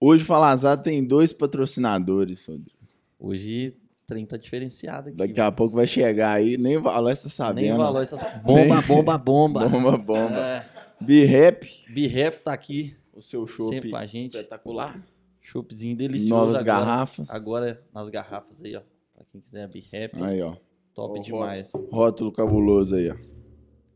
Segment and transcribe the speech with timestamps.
[0.00, 2.70] Hoje o Falazar tem dois patrocinadores, Rodrigo.
[3.18, 5.16] Hoje o trem tá diferenciado aqui.
[5.16, 7.62] Daqui a pouco vai chegar aí, nem o Valor tá sabendo.
[7.64, 9.68] Nem o valor essa bomba, bomba, bomba.
[9.68, 10.38] Bomba, bomba.
[10.38, 10.64] É,
[11.00, 14.34] B-Rap, Birrep tá aqui, o seu Sempre com a gente.
[14.36, 14.98] espetacular.
[15.40, 16.64] choppzinho delicioso Novas agora.
[16.84, 17.30] garrafas.
[17.30, 18.82] Agora nas garrafas aí, ó.
[19.14, 20.56] Pra quem quiser Birrep, Aí, ó.
[20.94, 21.72] top Ó, demais.
[21.90, 23.16] Rótulo cabuloso aí, ó.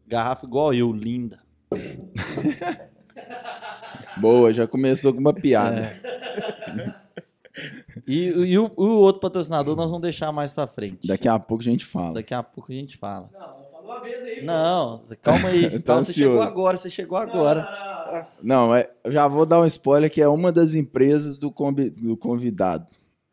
[0.07, 1.41] Garrafa igual eu, linda.
[4.21, 5.81] Boa, já começou com uma piada.
[5.81, 6.95] É.
[8.07, 11.07] E, e o, o outro patrocinador nós vamos deixar mais pra frente.
[11.07, 12.15] Daqui a pouco a gente fala.
[12.15, 13.29] Daqui a pouco a gente fala.
[13.33, 14.37] Não, falou uma vez aí.
[14.41, 14.47] pô.
[14.47, 15.71] Não, calma aí.
[15.81, 17.63] Tá calma, você chegou agora, você chegou Não, agora.
[17.63, 18.27] não, não.
[18.43, 21.91] Não, mas eu já vou dar um spoiler que é uma das empresas do, convi-
[21.91, 22.87] do convidado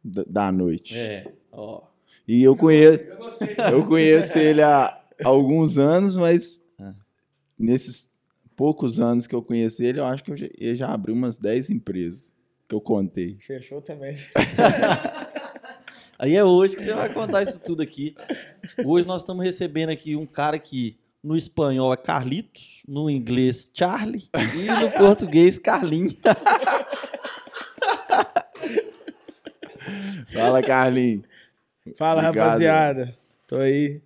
[0.04, 0.96] da, da noite.
[0.98, 1.82] É, ó.
[2.28, 3.04] E eu conheço,
[3.58, 6.92] Eu eu conheço ele há alguns anos, mas É.
[7.58, 8.10] nesses
[8.58, 11.38] poucos anos que eu conheço ele, eu acho que eu já, ele já abriu umas
[11.38, 12.34] 10 empresas
[12.68, 13.38] que eu contei.
[13.40, 14.18] Fechou também.
[16.20, 18.16] Aí é hoje que você vai contar isso tudo aqui.
[18.84, 24.28] Hoje nós estamos recebendo aqui um cara que no espanhol é Carlitos, no inglês Charlie
[24.34, 26.18] e no português Carlinhos.
[30.34, 31.24] Fala, Carlinhos.
[31.96, 32.46] Fala, Obrigado.
[32.46, 33.18] rapaziada.
[33.46, 34.02] Tô aí.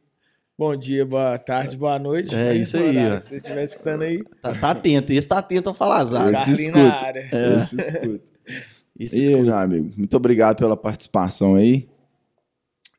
[0.61, 2.35] Bom dia, boa tarde, boa noite.
[2.37, 5.69] É isso aí, horário que você estiver escutando aí, Tá, tá atento, esse tá atento
[5.69, 6.25] ao falar azar.
[6.25, 6.77] Esse Carlinhos escuta.
[6.83, 7.29] na área.
[7.31, 8.21] Esse escuta.
[8.99, 9.41] Esse E escuta.
[9.43, 11.87] meu amigo, muito obrigado pela participação aí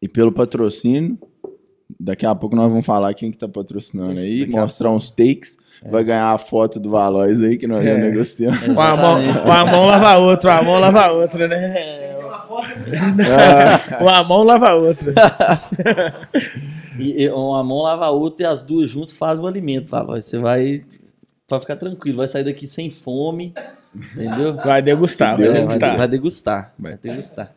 [0.02, 1.16] e pelo patrocínio.
[2.00, 5.56] Daqui a pouco nós vamos falar quem que tá patrocinando aí, Daqui mostrar uns takes.
[5.88, 7.96] Vai ganhar a foto do Valois aí que nós já É.
[7.96, 8.60] negociamos.
[8.66, 12.01] Uma mão, uma mão lava a outra, uma mão lava a outra, né?
[12.52, 12.82] Porta.
[13.98, 15.14] Ah, Uma mão lava a outra.
[16.98, 19.90] E, e uma mão lava a outra e as duas juntas fazem o alimento.
[19.90, 20.02] Tá?
[20.02, 20.84] Você vai.
[21.48, 23.54] Pode ficar tranquilo, vai sair daqui sem fome.
[23.94, 24.54] Entendeu?
[24.56, 25.96] Vai degustar, vai vai, degustar.
[25.96, 26.74] vai degustar.
[26.78, 26.92] Vai.
[26.92, 27.52] Vai degustar.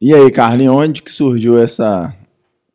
[0.00, 2.14] E aí, Carlinhos, onde que surgiu essa,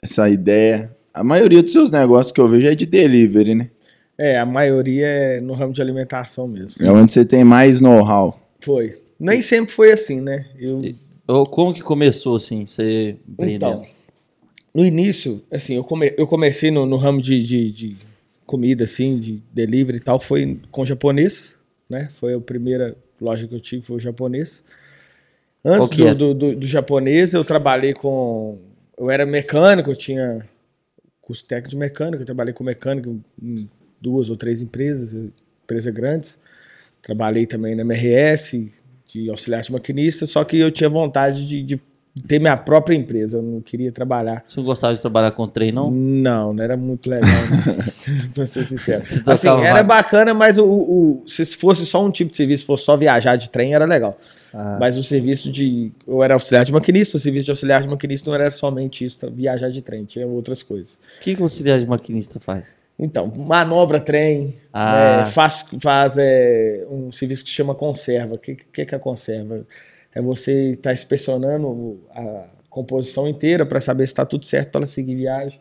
[0.02, 0.94] essa ideia?
[1.13, 3.69] A maioria dos seus negócios que eu vejo é de delivery, né?
[4.18, 6.86] É, a maioria é no ramo de alimentação mesmo.
[6.86, 8.40] É onde você tem mais know-how.
[8.59, 9.03] Foi.
[9.19, 10.47] Nem sempre foi assim, né?
[10.59, 13.84] Eu, Como que começou assim, você empreendendo?
[13.84, 13.85] Então,
[14.74, 17.97] no início, assim, eu, come- eu comecei no, no ramo de, de- de
[18.46, 21.56] comida, assim, de delivery e tal, foi com japonês,
[21.90, 22.09] né?
[22.16, 24.63] Foi a primeira loja que eu tive, foi o japonês.
[25.63, 26.13] Antes do, é?
[26.13, 28.57] do, do- do japonês, eu trabalhei com...
[28.97, 30.45] Eu era mecânico, eu tinha
[31.22, 33.69] curso técnico de mecânico, eu trabalhei com mecânico em
[34.01, 35.13] duas ou três empresas,
[35.63, 36.38] empresas grandes.
[37.01, 38.72] Trabalhei também na MRS,
[39.13, 41.79] de auxiliar de maquinista, só que eu tinha vontade de, de
[42.28, 44.44] ter minha própria empresa, eu não queria trabalhar.
[44.47, 45.90] Você não gostava de trabalhar com trem, não?
[45.91, 47.29] Não, não era muito legal,
[48.34, 49.03] pra ser sincero.
[49.25, 52.96] Assim, era bacana, mas o, o- se fosse só um tipo de serviço, fosse só
[52.97, 54.18] viajar de trem, era legal.
[54.53, 55.91] Ah, Mas o serviço de.
[56.07, 59.28] Eu era auxiliar de maquinista, o serviço de auxiliar de maquinista não era somente isso,
[59.31, 61.00] viajar de trem, tinha outras coisas.
[61.19, 62.68] O que, que o auxiliar de maquinista faz?
[62.98, 68.36] Então, manobra trem, Ah, é, faz, faz é, um serviço que chama conserva.
[68.36, 69.66] O que, que, que é conserva?
[70.14, 74.88] É você estar inspecionando a composição inteira para saber se está tudo certo para ela
[74.88, 75.59] seguir viagem.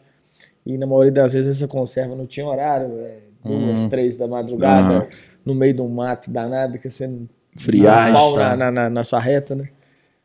[0.65, 3.88] E na maioria das vezes essa conserva não tinha horário, é, duas, Hum.
[3.88, 5.06] três da madrugada, Aham.
[5.44, 8.14] no meio um mato danado, que você não Friagem.
[8.34, 8.50] tá.
[8.50, 9.69] na, na, na- na sua reta, né?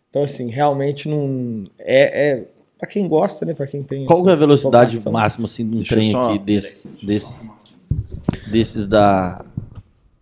[0.10, 1.66] Então, assim, realmente não.
[1.80, 2.44] É, é
[2.78, 3.54] para quem gosta, né?
[3.54, 4.06] Para quem tem.
[4.06, 7.50] qual que é a velocidade máxima assim, de um Deixa trem só- aqui desses, desses,
[8.52, 9.44] desses da...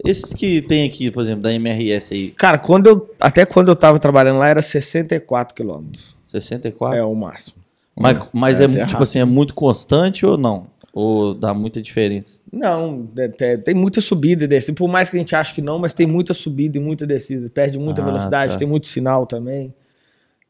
[0.03, 3.75] Esses que tem aqui, por exemplo, da MRS aí, Cara, quando eu, até quando eu
[3.75, 6.15] tava trabalhando lá era 64 quilômetros.
[6.27, 6.97] 64?
[6.97, 7.55] É o máximo.
[7.97, 10.67] Mas, mas É é, até tipo assim, é muito constante ou não?
[10.93, 12.37] Ou dá muita diferença?
[12.53, 14.77] Não, é- é- tem muita subida e descida.
[14.77, 17.49] Por mais que a gente ache que não, mas tem muita subida e muita descida.
[17.49, 18.59] Perde muita Ah, velocidade, tá.
[18.59, 19.73] tem muito sinal também.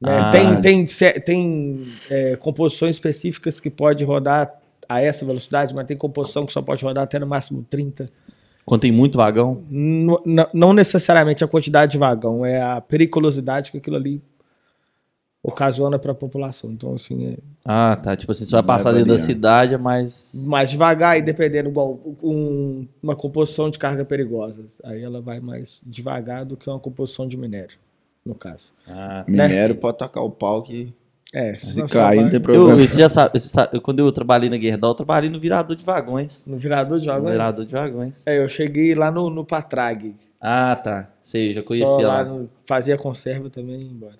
[0.02, 0.12] Né?
[0.18, 0.32] Ah.
[0.32, 0.86] Tem, tem,
[1.22, 4.54] tem é, composições específicas que pode rodar
[4.88, 8.10] a essa velocidade, mas tem composição que só pode rodar até no máximo 30.
[8.66, 9.64] Quando tem muito vagão?
[9.70, 14.22] N- não necessariamente a quantidade de vagão, é a periculosidade que aquilo ali
[15.42, 16.72] ocasiona para a população.
[16.72, 18.16] Então, assim, é Ah, tá.
[18.16, 20.34] Tipo assim, você vai Vai passar dentro da cidade, mas...
[20.48, 24.66] mais devagar e dependendo, igual um- uma composição de carga perigosa.
[24.84, 27.78] Aí ela vai mais devagar do que uma composição de minério,
[28.26, 28.74] no caso.
[28.88, 30.94] Ah, Minério pode tacar o pau que
[31.34, 32.80] É, se cair não tem eu, problema.
[32.88, 35.76] você já sabe, você sabe, eu- quando eu trabalhei na Guerdal, eu trabalhei no virador
[35.76, 36.46] de vagões.
[36.48, 37.32] no virador de No vagões.
[37.32, 38.26] virador de vagões.
[38.28, 40.16] É, eu cheguei lá no, no Patrag.
[40.42, 41.10] Ah, tá.
[41.22, 42.22] Sei, já Só conhecia lá.
[42.22, 42.24] lá.
[42.26, 44.16] no- fazia conserva também e ia embora.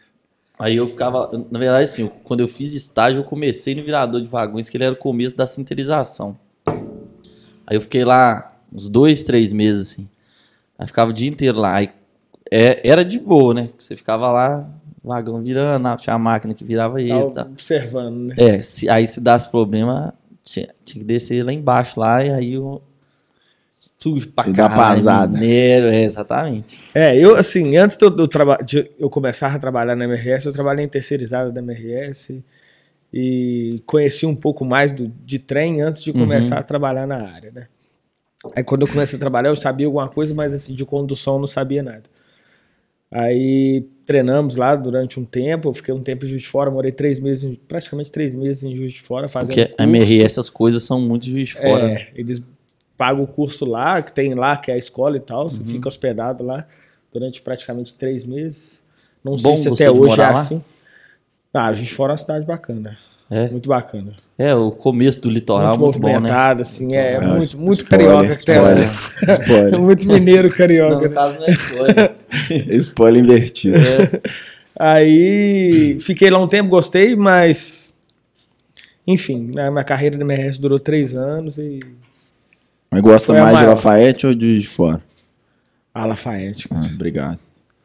[0.58, 4.22] Aí eu ficava, na verdade, assim, eu- quando eu fiz estágio, eu comecei no virador
[4.22, 6.38] de vagões, que ele era o começo da sinterização.
[7.68, 10.08] Aí eu fiquei lá uns dois, três meses, assim.
[10.78, 11.76] Aí ficava o dia inteiro lá.
[11.76, 11.90] Aí
[12.52, 13.70] é- era de boa, né?
[13.78, 14.70] Você ficava lá,
[15.04, 17.46] vagão virando, tinha a máquina que virava ele Tava tal.
[17.48, 18.36] observando, né?
[18.38, 20.14] É, se, aí se desse problema,
[20.44, 22.82] tinha, tinha que descer lá embaixo lá e aí o.
[23.98, 26.80] Sujo pra caralho, minério, é, exatamente.
[26.94, 28.12] É, eu, assim, antes de eu,
[28.64, 32.44] de eu começar a trabalhar na MRS, eu trabalhei em terceirizada da MRS
[33.12, 36.20] e conheci um pouco mais do, de trem antes de Uhum.
[36.20, 37.68] começar a trabalhar na área, né?
[38.56, 41.40] Aí quando eu comecei a trabalhar, eu sabia alguma coisa, mas assim, de condução eu
[41.40, 42.04] não sabia nada.
[43.18, 46.92] Aí treinamos lá durante um tempo, eu fiquei um tempo em Juiz de Fora, morei
[46.92, 49.84] três meses, praticamente três meses em Juiz de Fora, fazendo Porque a curso.
[49.84, 51.94] MRS, essas coisas são muito juiz de fora.
[51.94, 52.42] É, eles
[52.98, 55.46] pagam o curso lá, que tem lá, que é a escola e tal.
[55.46, 55.50] Uhum.
[55.50, 56.68] Você fica hospedado lá
[57.14, 58.82] durante praticamente três meses.
[59.24, 60.34] Não Bom, sei se até de hoje é lá?
[60.34, 60.62] assim.
[61.54, 62.98] Ah, a gente fora é uma cidade bacana.
[63.30, 63.50] É.
[63.50, 64.12] Muito bacana.
[64.38, 66.32] É, o começo do litoral muito muito, bom, né?
[66.60, 66.94] assim.
[66.96, 68.90] É, Ah, muito, muito spoiler, carioca spoiler.
[69.30, 69.80] Spoiler.
[69.82, 70.96] muito mineiro Não, carioca.
[70.96, 71.10] no né?
[71.10, 72.16] caso não é spoiler.
[72.82, 73.78] Spoiler invertido.
[73.78, 74.22] É,
[74.78, 77.94] Aí fiquei lá um tempo, gostei, mas.
[79.08, 81.80] Enfim, a minha carreira na MRS durou três anos e.
[82.92, 83.66] Mas gosta mais de.
[83.66, 85.02] Lafayette ou de Juiz de Fora?
[85.94, 86.68] A Lafayette.
[86.72, 87.40] Ah, obrigado.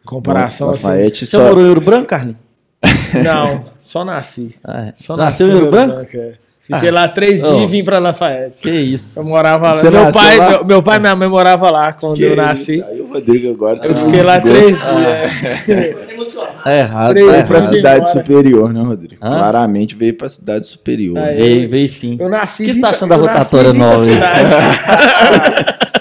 [0.04, 0.86] Comparação assim.
[0.86, 1.44] Lafayette Você só...
[1.44, 2.49] morou em Ouro Branco, Carlinhos?
[3.24, 4.54] Não, só nasci.
[4.64, 4.92] Ah, é.
[4.96, 6.06] Só nasceu em Ouro Branco?
[6.16, 6.32] é.
[6.62, 7.60] Fiquei lá três dias Oh.
[7.62, 8.62] e vim pra Lafayette.
[8.62, 9.18] Que isso.
[9.18, 9.82] Eu morava lá.
[9.90, 10.50] Meu pai, lá?
[10.50, 12.36] Meu, meu pai e minha mãe moravam lá quando Que eu isso?
[12.36, 12.84] nasci.
[12.88, 14.92] Aí o Rodrigo agora Eu tá fiquei com lá três Ah.
[14.94, 16.08] dias.
[16.12, 16.50] Emocionado.
[16.66, 17.10] É errado.
[17.10, 17.70] Três tá Veio pra errado.
[17.74, 17.98] cidade.
[18.06, 18.12] embora.
[18.24, 19.16] superior, né, Rodrigo?
[19.24, 19.38] Hã?
[19.38, 21.18] Claramente veio pra cidade superior.
[21.18, 21.36] Aí.
[21.36, 22.16] Veio, veio sim.
[22.20, 22.62] Eu nasci.
[22.62, 24.04] O que você tá achando da eu nasci rotatória nova.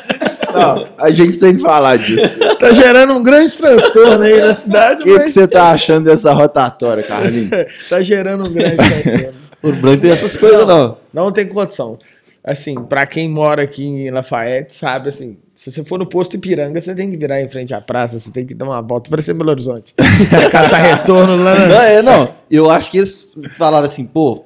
[0.59, 2.37] Não, a gente tem que falar disso.
[2.39, 6.05] O tá gerando um grande transtorno aí na cidade, que, que mas você tá achando
[6.05, 7.49] dessa rotatória, Carlinhos?
[7.89, 9.33] tá gerando um grande transtorno.
[9.61, 10.97] Ouro Branco tem essas coisas, não.
[11.13, 11.99] Não tem condição.
[12.43, 16.79] Assim, pra quem mora aqui em Lafayette, sabe, assim, se você for no posto Ipiranga,
[16.79, 19.33] você tem que virar em frente à praça, você tem que dar uma volta, parecer
[19.33, 19.93] Belo Horizonte.
[20.49, 21.67] Caçar retorno lá.
[21.67, 22.33] Não, é, não.
[22.49, 24.45] Eu acho que eles falaram assim, pô,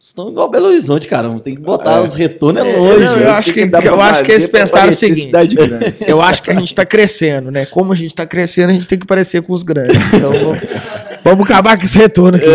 [0.00, 1.38] estão igual Belo Horizonte, caramba.
[1.40, 2.00] Tem que botar É.
[2.00, 3.04] os retornos é É, longe.
[3.04, 3.30] não, eu velho.
[3.32, 5.30] acho que- dá eu acho que eles pensaram o seguinte.
[6.06, 7.66] Eu acho que a gente tá crescendo, né?
[7.66, 9.96] Como a gente tá crescendo, a gente tem que parecer com os grandes.
[10.14, 10.58] Então, vamos,
[11.22, 12.46] vamos acabar com esse retorno aqui.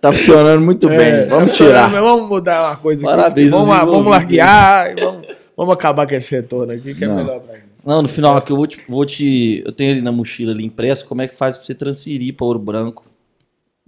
[0.00, 1.28] Tá funcionando muito É, bem.
[1.28, 1.88] Vamos tá tirar.
[1.90, 3.16] Vamos mudar uma coisa aqui.
[3.16, 4.10] Parabéns Vamos, lá- vamos envolvidos.
[4.18, 5.26] larguear e vamos,
[5.56, 7.16] vamos acabar com esse retorno aqui, que é Não.
[7.16, 7.66] melhor pra gente.
[7.84, 9.62] Não, no final aqui eu vou te, vou te.
[9.66, 12.46] Eu tenho ali na mochila ali impresso como é que faz pra você transferir para
[12.46, 13.04] Ouro Branco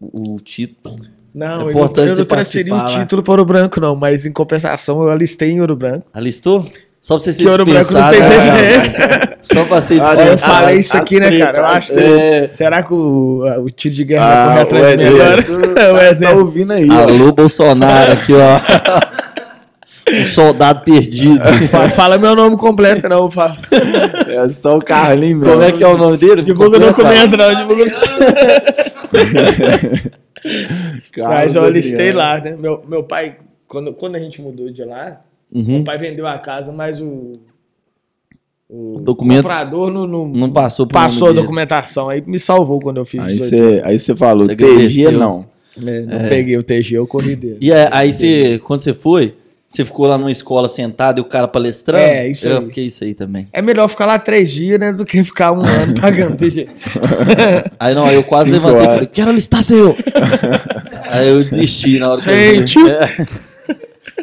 [0.00, 0.96] o, o título.
[1.34, 2.84] Não, É eu não- importante eu não transferi o lá.
[2.84, 6.06] título para Ouro Branco, não, mas em compensação eu alistei em Ouro Branco.
[6.14, 6.64] Alistou?
[7.00, 8.30] Só pra você ser Que Ouro Branco não dispensado.
[8.32, 9.36] tem né?
[9.42, 10.52] Só pra ser Olha, eu dispensado.
[10.54, 11.58] falei isso aqui, né, cara?
[11.58, 11.98] Eu acho que.
[12.00, 15.44] É, Será que o, o tiro de guerra Ah, vai correr atrás de mim agora?
[15.50, 16.28] O tá-.
[16.28, 16.88] Tá ouvindo aí.
[16.90, 17.02] ó.
[17.02, 18.60] alô, Bolsonaro aqui, ó.
[20.12, 21.40] Um soldado perdido.
[21.70, 23.30] Fala- Fala meu nome completo, não.
[23.30, 23.56] Fala.
[24.28, 25.48] É só o Carlinhos.
[25.48, 26.42] Como é que é o nome dele?
[26.42, 27.54] Divulga o documento, não.
[27.54, 27.84] Divulga
[31.16, 31.72] Mas eu Adriano.
[32.12, 32.56] lá, né?
[32.56, 33.36] Meu, meu pai,
[33.66, 35.62] quando, quando a gente mudou de lá, Uhum.
[35.76, 37.38] meu pai vendeu a casa, mas o.
[38.68, 41.42] O documento comprador não, não, Não passou passou a dele.
[41.42, 42.08] documentação.
[42.08, 45.46] Aí me salvou quando eu fiz Aí 18 você aí você falou, Você TG não.
[45.86, 47.58] É, não peguei o TG, eu corri dele.
[47.60, 49.34] E aí, aí você, quando você foi,
[49.74, 52.04] você ficou lá numa escola sentado e o cara palestrando?
[52.04, 52.64] É, isso Eu aí.
[52.66, 53.48] fiquei isso aí também.
[53.52, 56.68] É melhor ficar lá três dias, né, do que ficar um ano pagando TG.
[57.80, 59.96] Aí não, aí eu quase Cinco levantei e falei, quero alistar, senhor.
[61.10, 62.34] aí eu desisti na hora que eu.
[62.34, 62.78] Sente.
[62.88, 63.16] É.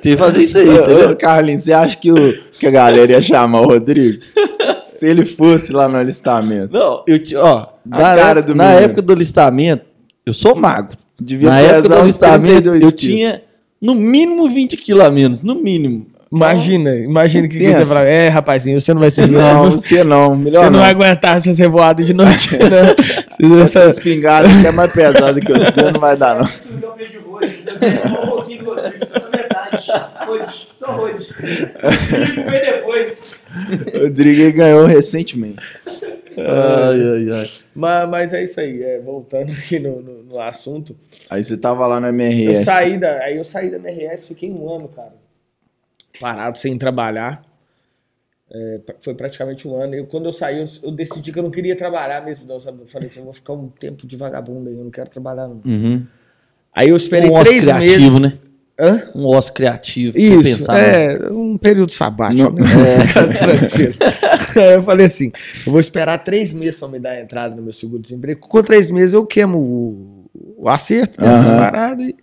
[0.01, 0.73] Tem que fazer isso aí, Ô,
[1.07, 1.15] você?
[1.15, 2.15] Carlinhos, você acha que, o,
[2.59, 4.23] que a galera ia chamar o Rodrigo?
[4.85, 6.73] Se ele fosse lá no alistamento.
[6.73, 8.83] Não, eu ti- ó, na, cara época, do na menino.
[8.85, 9.85] época do alistamento,
[10.25, 10.97] eu sou magro.
[11.19, 13.41] Devia na época do alistamento, 32 eu tinha
[13.81, 16.05] no mínimo 20 quilos a menos, no mínimo.
[16.31, 18.07] Imagina, imagina o que, que você fala.
[18.07, 20.33] É, rapazinho, você não vai ser Não, você não.
[20.33, 20.79] Melhor Você não não.
[20.79, 22.95] vai aguentar essa revoada de noite, né?
[23.35, 26.47] Se Essa espingarda que é mais pesada que você, não vai dar, não.
[26.47, 29.91] Só um pouquinho do Rodrigo, só metade.
[30.29, 31.27] Hoje, só hoje.
[31.83, 33.41] Rodrigo veio depois.
[33.93, 35.57] O Rodrigo ganhou recentemente.
[36.37, 37.49] Ai, ai, ai.
[37.75, 40.95] mas, mas é isso aí, é, voltando aqui no, no, no assunto.
[41.29, 42.63] Aí você tava lá Eu MRS.
[42.65, 45.13] saí da, aí eu saí da MRS, fiquei um ano, cara,
[46.19, 47.43] parado, sem trabalhar.
[48.53, 49.95] É, foi praticamente um ano.
[49.95, 52.81] E quando eu saí, eu, eu decidi que eu não queria trabalhar mesmo, não, sabe?
[52.81, 55.47] Eu falei assim, eu vou ficar um tempo de vagabundo aí, eu não quero trabalhar
[55.47, 55.61] não.
[55.65, 56.05] Uhum.
[56.73, 58.21] Aí eu esperei Um três criativo, meses.
[58.21, 58.37] né?
[58.79, 59.03] Hã?
[59.13, 60.73] Um ócio criativo, Isso, pensar.
[60.73, 61.13] né?
[61.13, 62.43] é, um período sabático.
[62.49, 63.05] Não- né?
[63.07, 63.93] Fica tranquilo.
[64.55, 65.31] Aí eu falei assim,
[65.65, 68.39] eu vou esperar três meses para me dar a entrada no meu seguro-desemprego.
[68.41, 70.25] Com três meses eu queimo o,
[70.57, 71.57] o acerto dessas Aham.
[71.59, 72.15] paradas e,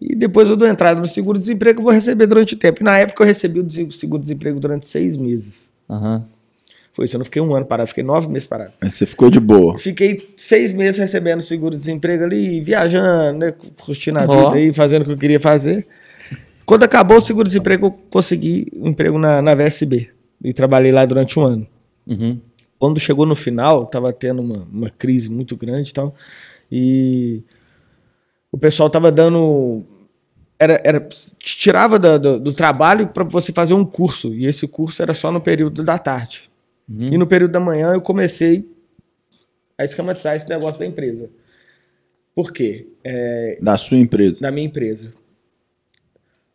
[0.00, 2.80] e depois eu dou entrada no seguro-desemprego eu vou receber durante o tempo.
[2.80, 5.68] E na época eu recebi o dese- seguro-desemprego durante seis meses.
[5.90, 6.24] Aham.
[6.94, 8.72] Foi isso, eu não fiquei um ano parado, fiquei nove meses parado.
[8.80, 9.76] Aí você ficou de boa.
[9.76, 15.10] Fiquei seis meses recebendo seguro-desemprego ali, viajando, né, curtindo a vida aí, fazendo o que
[15.12, 15.84] eu queria fazer.
[16.64, 20.08] Quando acabou o seguro-desemprego, eu consegui um emprego na, na VSB.
[20.42, 21.66] E trabalhei lá durante um ano.
[22.06, 22.40] Uhum.
[22.78, 26.14] Quando chegou no final, tava tendo uma, uma crise muito grande e tal.
[26.70, 27.42] E
[28.52, 29.84] o pessoal tava dando.
[30.58, 34.32] Era, era, te tirava da- do, do trabalho para você fazer um curso.
[34.32, 36.48] E esse curso era só no período da tarde.
[36.88, 37.08] Uhum.
[37.12, 38.68] E no período da manhã eu comecei
[39.78, 41.30] a esquematizar esse negócio da empresa.
[42.34, 42.88] Por quê?
[43.02, 44.40] É, Da sua empresa.
[44.40, 45.12] da minha empresa.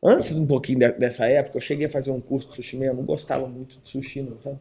[0.04, 2.98] Antes um pouquinho de- dessa época, eu cheguei a fazer um curso de sushi mesmo.
[2.98, 4.58] Não gostava muito de sushi, não, sabe?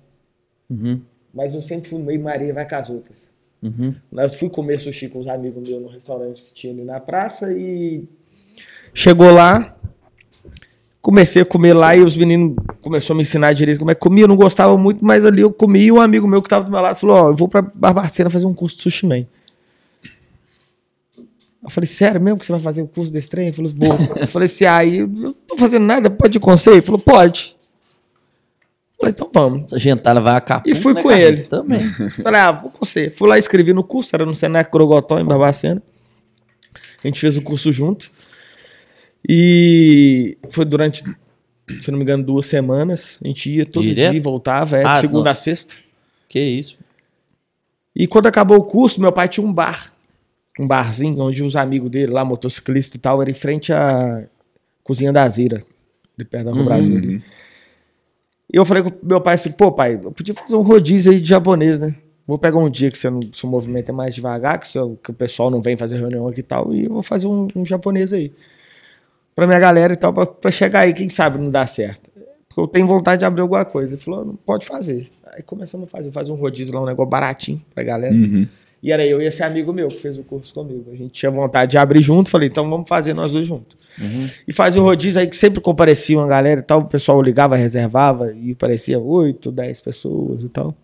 [0.68, 1.00] Uhum.
[1.32, 3.28] Mas eu sempre fui meio Maria vai com as outras.
[3.62, 3.94] Uhum.
[4.12, 7.52] Eu fui comer sushi com os amigos meus no restaurante que tinha ali na praça
[7.52, 8.04] e
[8.94, 9.76] chegou lá,
[11.08, 14.00] comecei a comer lá e os meninos começaram a me ensinar direito como é que
[14.00, 14.24] comia.
[14.24, 16.70] Eu não gostava muito, mas ali eu comi e um amigo meu que estava do
[16.70, 19.24] meu lado falou: Ó, eu vou pra Barbacena fazer um curso de sushi man.
[21.64, 23.46] Eu falei, sério mesmo que você vai fazer o curso desse trem?
[23.46, 23.98] Ele falou, vou.
[24.20, 26.70] Eu falei assim, aí eu não tô fazendo nada, pode ir com você?
[26.70, 27.56] Ele falou, pode.
[28.92, 29.64] Eu falei, então vamos.
[29.64, 30.62] Essa gentalha vai acabar.
[30.66, 31.44] E fui com ele.
[31.44, 31.80] Também.
[32.22, 33.10] Falei, ah, vou com você.
[33.10, 35.82] Fui lá, escrevi no curso, era no Senac Grogotó, em Barbacena.
[37.02, 38.10] A gente fez o curso junto.
[39.28, 41.04] E foi durante,
[41.82, 43.18] se não me engano, duas semanas.
[43.22, 44.10] A gente ia todo Direto?
[44.10, 45.30] dia e voltava, é, de Ah, segunda não.
[45.32, 45.74] a sexta.
[46.28, 46.78] Que isso.
[47.94, 49.92] E quando acabou o curso, meu pai tinha um bar.
[50.58, 54.26] Um barzinho, onde os amigos dele lá, motociclista e tal, era em frente à
[54.82, 55.62] Cozinha da Zira,
[56.16, 56.64] de perto da Rua Uhum.
[56.66, 56.96] Brasil.
[56.96, 57.22] ali.
[58.52, 61.20] E eu falei com meu pai assim, pô, pai, eu podia fazer um rodízio aí
[61.20, 61.94] de japonês, né?
[62.26, 65.14] Vou pegar um dia que não, seu movimento é mais devagar, que, seu- que o
[65.14, 68.12] pessoal não vem fazer reunião aqui e tal, e eu vou fazer um, um japonês
[68.12, 68.32] aí.
[69.38, 72.10] Pra minha galera e tal, pra, pra chegar aí, quem sabe não dá certo.
[72.48, 73.94] Porque eu tenho vontade de abrir alguma coisa.
[73.94, 75.12] Ele falou, não pode fazer.
[75.32, 78.12] Aí começamos a fazer, fazer um rodízio lá, um negócio baratinho pra galera.
[78.12, 78.48] Uhum.
[78.82, 80.90] E era eu e esse amigo meu que fez o curso comigo.
[80.90, 83.76] A gente tinha vontade de abrir junto, falei, então vamos fazer nós dois juntos.
[83.96, 84.28] Uhum.
[84.48, 87.54] E fazia o rodízio aí que sempre comparecia uma galera e tal, o pessoal ligava,
[87.54, 90.74] reservava e parecia 8, 10 pessoas e tal.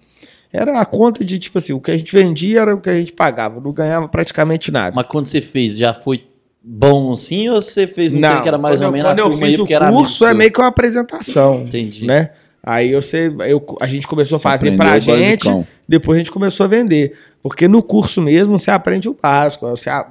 [0.52, 2.94] Era a conta de, tipo assim, o que a gente vendia era o que a
[2.94, 4.94] gente pagava, não ganhava praticamente nada.
[4.94, 6.24] Mas quando você fez, já foi
[6.66, 9.22] bom assim ou você fez um trem que era mais ou eu- menos quando a
[9.22, 12.06] eu turma fiz o curso é meio que uma apresentação, Entendi.
[12.06, 12.30] né?
[12.66, 15.66] Aí eu sei, eu, a gente começou a Você fazer aprendeu pra gente, basicão.
[15.86, 17.12] depois a gente começou a vender.
[17.42, 19.68] Porque no curso mesmo você aprende o básico.
[19.68, 20.08] Você, a-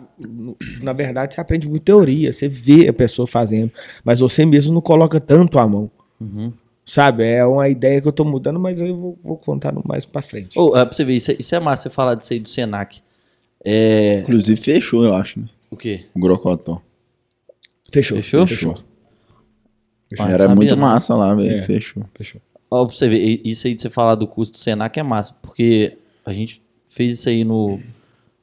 [0.80, 3.72] na verdade, você aprende muito teoria, você vê a pessoa fazendo.
[4.06, 5.90] Mas você mesmo não coloca tanto a mão.
[6.22, 6.54] Uhum.
[6.86, 7.24] Sabe?
[7.24, 10.60] É uma ideia que eu tô mudando, mas eu vou, vou contar mais pra frente.
[10.60, 12.48] Ô, é, pra você ver, isso é, isso é massa você falar disso aí do
[12.50, 13.00] Senac.
[13.66, 14.20] É.
[14.20, 15.46] Inclusive fechou, eu acho, né?
[15.74, 16.06] O quê?
[16.14, 16.80] O Grocotó.
[17.92, 18.18] Fechou.
[18.18, 18.48] Fechou?
[18.48, 18.78] Fechou.
[20.20, 20.82] Ah, Era sabia, muito não.
[20.82, 21.56] massa lá, velho.
[21.56, 21.62] É.
[21.64, 22.04] Fechou.
[22.14, 22.40] Fechou.
[22.70, 25.36] Ó, pra você ver, isso aí de você falar do curso do Senac é massa,
[25.42, 27.80] porque a gente fez isso aí no,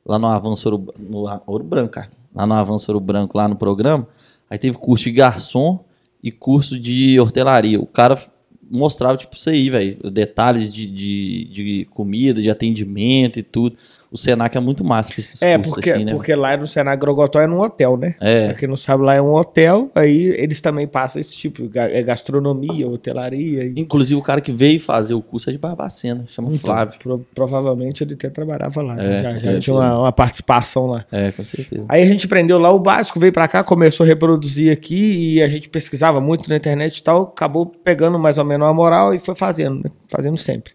[0.05, 2.11] lá no Avanço Ouro, no Ouro Branco, cara.
[2.35, 4.07] Lá no Avanço Ouro Branco, lá no programa.
[4.49, 5.85] Aí teve curso de garçom
[6.21, 7.81] e curso de hortelaria.
[7.81, 8.21] O cara
[8.69, 10.11] mostrava, tipo, isso aí, velho.
[10.11, 13.77] Detalhes de, de, de comida, de atendimento e tudo.
[14.13, 16.13] O Senac é muito massa pra esses É, cursos porque, assim, né?
[16.13, 18.17] porque lá no Senac Grogotó é num hotel, né?
[18.19, 21.71] Pra É, quem não sabe, lá é um hotel, aí eles também passam esse tipo,
[21.75, 23.65] é gastronomia, hotelaria.
[23.67, 23.73] E...
[23.77, 26.99] inclusive o cara que veio fazer o curso é de Barbacena, chama Então, Flávio.
[26.99, 29.19] pro- provavelmente ele até trabalhava lá, né?
[29.19, 31.05] É, já, já tinha uma, uma participação lá.
[31.13, 31.87] É, com certeza.
[31.89, 35.43] Aí a gente aprendeu lá o básico, veio pra cá, começou a reproduzir aqui e
[35.43, 39.15] a gente pesquisava muito na internet e tal, acabou pegando mais ou menos a moral
[39.15, 39.91] e foi fazendo, né?
[40.09, 40.73] fazendo sempre.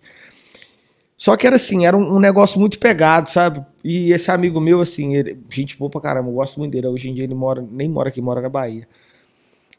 [1.17, 3.63] Só que era assim, era um, um negócio muito pegado, sabe?
[3.83, 6.87] E esse amigo meu, assim, ele, gente boa pra caramba, eu gosto muito dele.
[6.87, 8.85] Hoje em dia ele mora, nem mora aqui, mora na Bahia.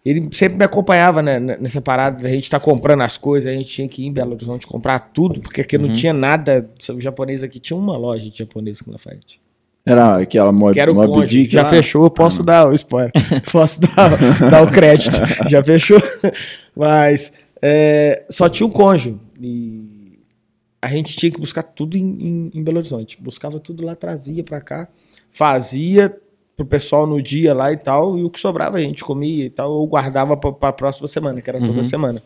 [0.04, 3.68] Ele sempre me acompanhava né, nessa parada da gente tá comprando as coisas, a gente
[3.68, 5.94] tinha que ir em Belo Horizonte comprar tudo, porque aqui não Uhum.
[5.94, 6.70] tinha nada.
[6.90, 9.40] O japonês aqui tinha uma loja de japonês na frente.
[9.84, 11.28] Era aquela Mob, Que era o Mob Conde.
[11.42, 11.70] Dick Já lá.
[11.70, 13.10] fechou, posso dar o spoiler.
[13.52, 14.16] posso dar,
[14.50, 15.16] dar o crédito.
[15.50, 16.00] Já fechou.
[16.74, 19.16] Mas é, só tinha um cônjuge.
[19.40, 19.95] E
[20.86, 23.20] a gente tinha que buscar tudo em, em- em Belo Horizonte.
[23.20, 24.88] Buscava tudo lá, trazia pra cá,
[25.32, 26.16] fazia
[26.56, 29.50] pro pessoal no dia lá e tal, e o que sobrava a gente comia e
[29.50, 31.82] tal, ou guardava pra, pra próxima semana, que era toda Uhum.
[31.82, 32.22] semana.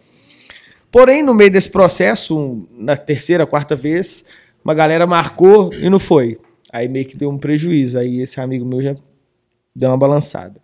[0.91, 4.25] Porém, no meio desse processo, na terceira, quarta vez,
[4.65, 6.39] uma galera marcou e não foi.
[6.73, 7.99] Aí meio que deu um prejuízo.
[7.99, 8.95] Aí esse amigo meu já
[9.75, 10.61] deu uma balançada.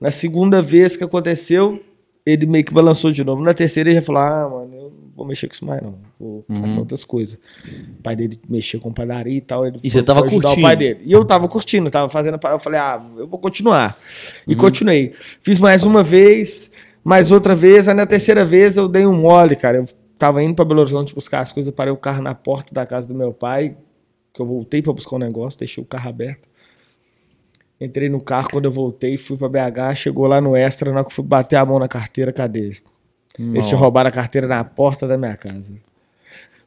[0.00, 1.82] Na segunda vez que aconteceu,
[2.30, 3.42] ele meio que balançou de novo.
[3.42, 5.94] Na terceira ele já falou: Ah, mano, eu não vou mexer com isso mais, não.
[6.18, 6.60] Vou Uhum.
[6.62, 7.36] passar outras coisas.
[7.98, 9.66] O pai dele mexia com padaria e tal.
[9.66, 10.48] Ele E você tava curtindo?
[10.52, 11.00] o pai dele.
[11.04, 12.56] E eu tava curtindo, tava fazendo a parada.
[12.56, 13.98] Eu falei: Ah, eu vou continuar.
[14.46, 14.58] E Uhum.
[14.58, 15.12] continuei.
[15.42, 16.70] Fiz mais uma vez,
[17.04, 17.88] mais outra vez.
[17.88, 19.78] Aí na terceira vez eu dei um mole, cara.
[19.78, 19.86] Eu
[20.18, 23.06] tava indo pra Belo Horizonte buscar as coisas, parei o carro na porta da casa
[23.06, 23.76] do meu pai,
[24.34, 26.47] que eu voltei pra buscar um negócio, deixei o carro aberto.
[27.80, 31.04] Entrei no carro, quando eu voltei, fui pra BH, chegou lá no Extra, na hora
[31.04, 32.72] que eu fui bater a mão na carteira, cadê?
[33.38, 35.72] Eles tinham roubado a carteira na porta da minha casa.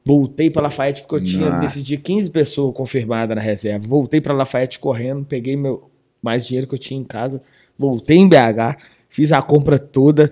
[0.05, 1.61] Voltei pra Lafayette, porque eu tinha Nossa.
[1.61, 3.85] nesse dia 15 pessoas confirmadas na reserva.
[3.87, 5.89] Voltei pra Lafayette correndo, peguei meu
[6.23, 7.41] mais dinheiro que eu tinha em casa,
[7.77, 8.77] voltei em BH,
[9.09, 10.31] fiz a compra toda.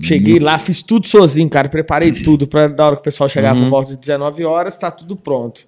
[0.00, 1.68] Cheguei lá, fiz tudo sozinho, cara.
[1.68, 3.64] Preparei tudo pra na hora que o pessoal chegar Uhum.
[3.64, 5.64] por volta de 19 horas, tá tudo pronto.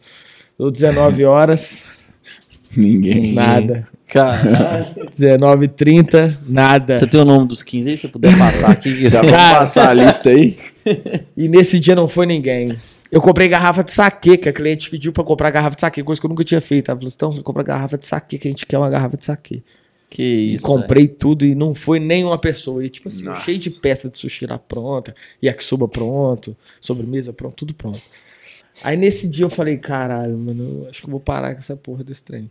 [0.58, 1.82] Deu 19 horas,
[2.76, 3.32] Ninguém.
[3.32, 3.88] nada.
[4.06, 4.86] Caralho.
[5.16, 6.96] 19h30, nada.
[6.98, 7.96] Você tem o nome dos 15 aí?
[7.96, 9.08] Se você puder passar aqui.
[9.08, 9.58] Já vamos Cara.
[9.60, 10.56] passar a lista aí?
[11.36, 12.74] E nesse dia não foi ninguém.
[13.10, 16.20] Eu comprei garrafa de saque, que a cliente pediu pra comprar garrafa de saque, coisa
[16.20, 16.90] que eu nunca tinha feito.
[16.90, 19.16] Ela falou assim: então, você compra garrafa de saque, que a gente quer uma garrafa
[19.16, 19.62] de saque.
[20.08, 20.64] Que isso.
[20.64, 22.84] comprei tudo e não foi nenhuma pessoa.
[22.84, 23.42] E tipo assim, Nossa.
[23.42, 28.00] cheio de peças de sushi lá pronta, yakisoba pronto, sobremesa pronto, tudo pronto.
[28.82, 31.76] Aí nesse dia eu falei, caralho, mano, eu acho que eu vou parar com essa
[31.76, 32.50] porra desse trem.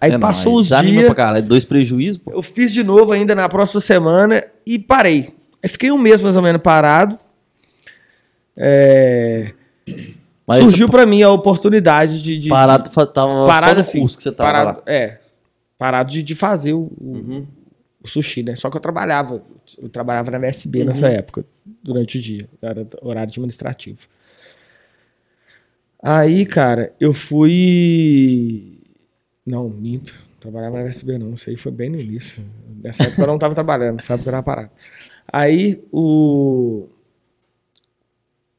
[0.00, 0.70] Aí É passou nóis.
[0.70, 1.44] os dias, pra caralho.
[1.44, 2.32] Dois prejuízos, pô.
[2.32, 5.30] eu fiz de novo ainda na próxima semana e parei.
[5.62, 7.18] Aí fiquei um mês mais ou menos parado.
[8.56, 9.52] É,
[10.60, 14.32] surgiu pra mim a oportunidade de, de parado fa- tava parado assim, curso que você
[14.32, 14.82] tava parado, lá.
[14.86, 15.18] é,
[15.78, 17.46] parado de, de fazer o, o- Uhum.
[18.02, 18.56] o sushi, né?
[18.56, 19.42] Só que eu trabalhava,
[19.80, 20.86] eu trabalhava na MSB Uhum.
[20.86, 21.44] nessa época,
[21.82, 23.98] durante o dia, era horário administrativo.
[26.02, 28.77] Aí, cara, eu fui.
[29.48, 30.14] Não, minto.
[30.38, 31.32] Trabalhava na MSB, não.
[31.32, 32.44] Isso aí foi bem no início.
[32.82, 34.70] Nessa época eu não tava trabalhando, nessa época eu tava parado.
[35.32, 36.86] Aí, o.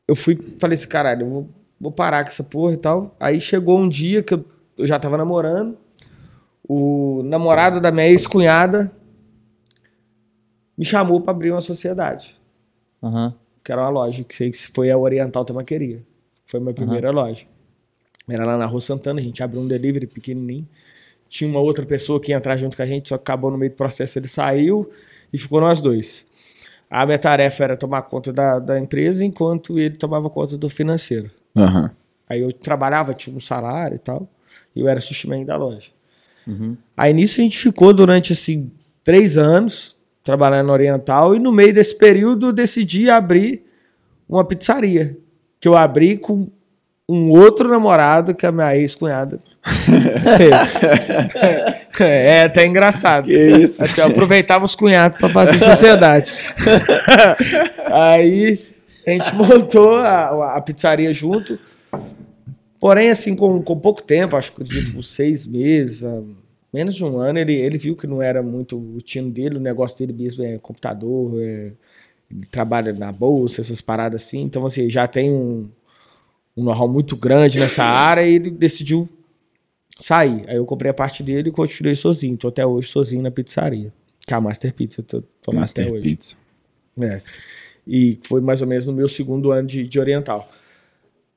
[0.08, 3.16] Eu fui, falei assim, caralho, eu vou, vou parar com essa porra e tal.
[3.20, 4.44] Aí chegou um dia que eu,
[4.78, 5.78] eu já tava namorando.
[6.68, 8.92] O namorado da minha ex-cunhada
[10.76, 12.36] me chamou pra abrir uma sociedade,
[13.02, 13.36] Aham.
[13.64, 16.04] que era uma loja, que foi a Oriental Tamaqueria.
[16.46, 17.46] Foi a minha primeira loja.
[18.30, 20.68] Era lá na Rua Santana, a gente abriu um delivery pequenininho.
[21.28, 23.58] Tinha uma outra pessoa que ia entrar junto com a gente, só que acabou no
[23.58, 24.90] meio do processo, ele saiu
[25.32, 26.26] e ficou nós dois.
[26.90, 31.30] A minha tarefa era tomar conta da, da empresa, enquanto ele tomava conta do financeiro.
[31.56, 31.92] Aham.
[32.28, 34.28] Aí eu trabalhava, tinha um salário e tal,
[34.76, 35.90] e eu era sushi man da loja.
[36.48, 36.76] Uhum.
[36.98, 38.72] Aí nisso a gente ficou durante, assim,
[39.04, 43.64] três anos trabalhando no Oriental e no meio desse período eu decidi abrir
[44.28, 45.18] uma pizzaria,
[45.60, 46.50] que eu abri com
[47.12, 49.40] um outro namorado que a minha ex-cunhada
[50.38, 51.80] teve.
[52.02, 53.26] É, até engraçado.
[53.26, 53.84] Que isso?
[53.84, 56.32] Assim, eu aproveitava os cunhados para fazer sociedade.
[57.92, 58.58] Aí
[59.06, 61.60] a gente montou a, a pizzaria junto.
[62.80, 66.08] Porém, assim, com, com pouco tempo, acho que tipo, seis meses,
[66.72, 69.60] menos de um ano, ele, ele viu que não era muito o tino dele, o
[69.60, 71.72] negócio dele mesmo é computador, é,
[72.32, 74.44] ele trabalha na bolsa, essas paradas assim.
[74.44, 75.70] Então, assim, já tem um,
[76.56, 79.08] um know-how muito grande nessa área e ele decidiu
[80.00, 80.42] sair.
[80.48, 82.38] Aí eu comprei a parte dele e continuei sozinho.
[82.38, 83.92] Tô até hoje sozinho na pizzaria.
[84.26, 86.04] Que é a Master Pizza, tô, tô lá até hoje.
[86.04, 86.36] Pizza.
[87.02, 87.22] É.
[87.88, 90.50] E foi mais ou menos no meu segundo ano de, de oriental.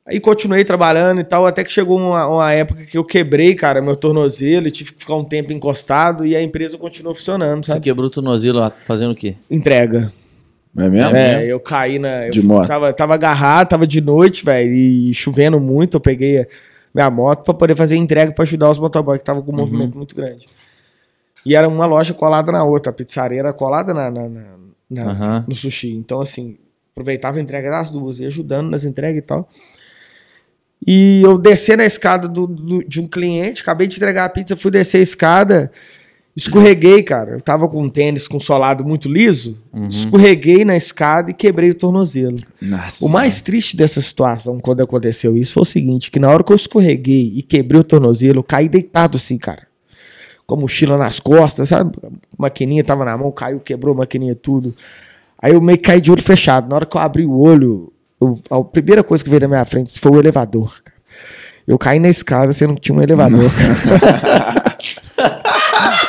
[0.05, 3.81] Aí continuei trabalhando e tal, até que chegou uma, uma época que eu quebrei, cara,
[3.81, 7.72] meu tornozelo e tive que ficar um tempo encostado e a empresa continuou funcionando, Você
[7.72, 7.85] sabe?
[7.85, 9.37] quebrou o tornozelo lá, fazendo o quê?
[9.48, 10.12] Entrega.
[10.75, 11.17] Não é mesmo?
[11.17, 12.27] É, eu caí na.
[12.27, 12.67] Eu De moto.
[12.67, 15.97] Tava, tava agarrado, tava de noite, velho, e chovendo muito.
[15.99, 16.47] Eu peguei a
[16.95, 19.97] minha moto pra poder fazer entrega pra ajudar os motoboys que tava com um movimento
[19.97, 20.47] muito grande.
[21.45, 24.43] E era uma loja colada na outra, a pizzaria era colada na, na- na-
[24.91, 25.45] na- Aham.
[25.49, 25.91] no sushi.
[25.93, 26.57] Então, assim,
[26.93, 29.49] aproveitava a entrega das duas, ia ajudando nas entregas e tal.
[30.87, 34.57] E eu descer na escada do- do- de um cliente, acabei de entregar a pizza,
[34.57, 35.71] fui descer a escada,
[36.37, 37.33] escorreguei, cara.
[37.33, 39.88] Eu tava com um tênis com solado muito liso, Uhum.
[39.88, 42.38] escorreguei na escada e quebrei o tornozelo.
[42.61, 43.05] Nossa.
[43.05, 46.53] O mais triste dessa situação, quando aconteceu isso, foi o seguinte: que na hora que
[46.53, 49.66] eu escorreguei e quebrei o tornozelo, eu caí deitado assim, cara.
[50.47, 51.92] Com a mochila nas costas, sabe?
[52.03, 54.75] A maquininha tava na mão, caiu, quebrou a maquininha, tudo.
[55.40, 56.68] Aí eu meio que caí de olho fechado.
[56.68, 59.64] Na hora que eu abri o olho, eu- a primeira coisa que veio na minha
[59.64, 60.73] frente foi o elevador.
[61.66, 63.51] Eu caí na escada, sendo que tinha um elevador.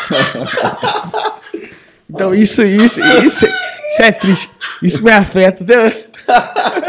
[2.10, 4.50] então isso, isso, isso, isso é triste.
[4.82, 6.06] Isso me afeta hoje.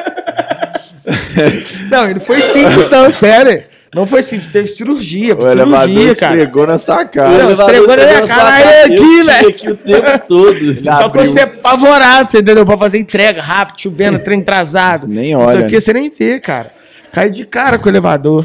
[1.90, 3.64] Não, ele foi simples, não, sério.
[3.94, 6.34] Não foi simples, teve cirurgia, O elevador cirurgia, cara.
[6.34, 7.52] esfregou na sua Não, cara.
[7.52, 9.48] esfregou na minha cara, aí aqui, velho.
[9.48, 10.56] aqui o tempo todo.
[10.56, 12.64] Ele Só que você é apavorado, você entendeu?
[12.64, 15.06] Pra fazer entrega rápido, chovendo, trem atrasado.
[15.06, 15.66] Nem Isso olha.
[15.66, 16.72] aqui você nem vê, cara.
[17.12, 18.44] Cai de cara com o elevador.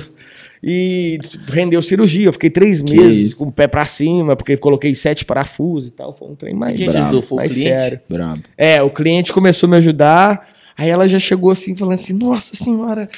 [0.61, 1.17] E
[1.47, 2.27] rendeu cirurgia.
[2.27, 3.37] Eu fiquei três Que meses isso.
[3.37, 6.13] com o pé pra cima, porque coloquei sete parafusos e tal.
[6.13, 7.05] Foi um trem mais, Quem Bravo.
[7.05, 7.79] ajudou foi o mais cliente?
[7.79, 7.99] sério.
[8.09, 8.41] Brabo.
[8.57, 10.49] É, o cliente começou a me ajudar.
[10.77, 13.09] Aí ela já chegou assim, falando assim: Nossa senhora,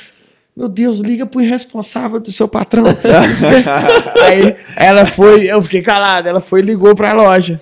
[0.56, 2.84] meu Deus, liga pro irresponsável do seu patrão.
[4.23, 7.62] aí ela foi, eu fiquei calado, ela foi e ligou pra loja.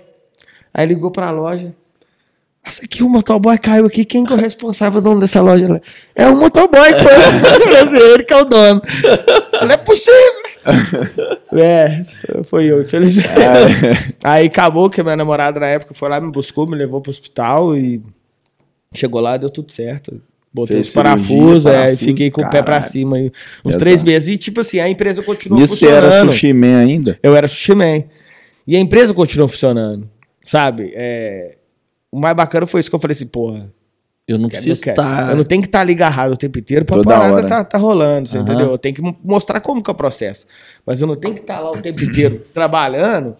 [0.73, 1.73] Aí ligou pra loja.
[2.65, 4.05] Nossa, aqui o motoboy caiu aqui.
[4.05, 5.65] Quem que é o responsável dono dessa loja?
[5.65, 5.81] Ela,
[6.15, 7.13] é o motoboy, foi
[8.13, 8.81] ele que é o dono.
[9.61, 10.43] Não é possível.
[11.57, 12.03] é,
[12.43, 13.29] foi eu, infelizmente.
[14.23, 17.09] Aí acabou que a minha namorada na época foi lá, me buscou, me levou pro
[17.09, 18.01] hospital e
[18.93, 20.21] chegou lá, deu tudo certo.
[20.51, 22.91] Botei Fez os parafusos, cirurgia, é, e parafuso, fiquei com o pé pra caralho.
[22.91, 23.17] cima.
[23.17, 23.31] aí,
[23.63, 23.79] uns Exato.
[23.79, 24.29] três meses.
[24.29, 26.05] E tipo assim, a empresa continuou você funcionando.
[26.05, 27.19] era sushi man ainda?
[27.21, 28.03] Eu era sushi man.
[28.67, 30.09] E a empresa continuou funcionando,
[30.43, 30.91] sabe?
[30.95, 31.55] É,
[32.11, 33.71] O mais bacana foi isso que eu falei assim, porra,
[34.27, 34.99] Eu não eu preciso quero.
[35.01, 35.29] estar.
[35.31, 37.47] Eu não tenho que estar ali agarrado o tempo inteiro pra Toda parada hora.
[37.47, 38.43] tá, tá rolando, você Aham.
[38.47, 38.71] entendeu?
[38.71, 40.45] Eu tenho que mostrar como que é o processo.
[40.85, 43.35] Mas eu não tenho que estar lá o tempo inteiro trabalhando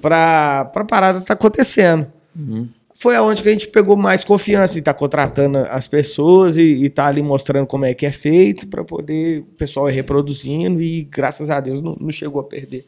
[0.00, 2.06] pra, pra parada tá acontecendo.
[2.34, 2.68] Uhum.
[2.98, 6.88] Foi aonde que a gente pegou mais confiança em estar contratando as pessoas e, e
[6.88, 11.02] tá ali mostrando como é que é feito pra poder o pessoal ir reproduzindo e
[11.04, 12.86] graças a Deus não, não chegou a perder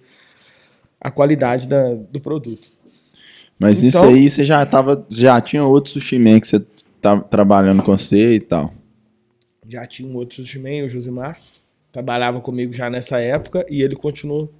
[0.98, 2.70] a qualidade da- do produto.
[3.58, 5.04] Mas isso Então- aí você já tava.
[5.10, 6.62] Já tinha outro sushi man que você
[7.00, 8.72] tava trabalhando com você e tal.
[9.68, 11.38] Já tinha um outro sushi man, o Josimar,
[11.92, 14.52] trabalhava comigo já nessa época e ele continuou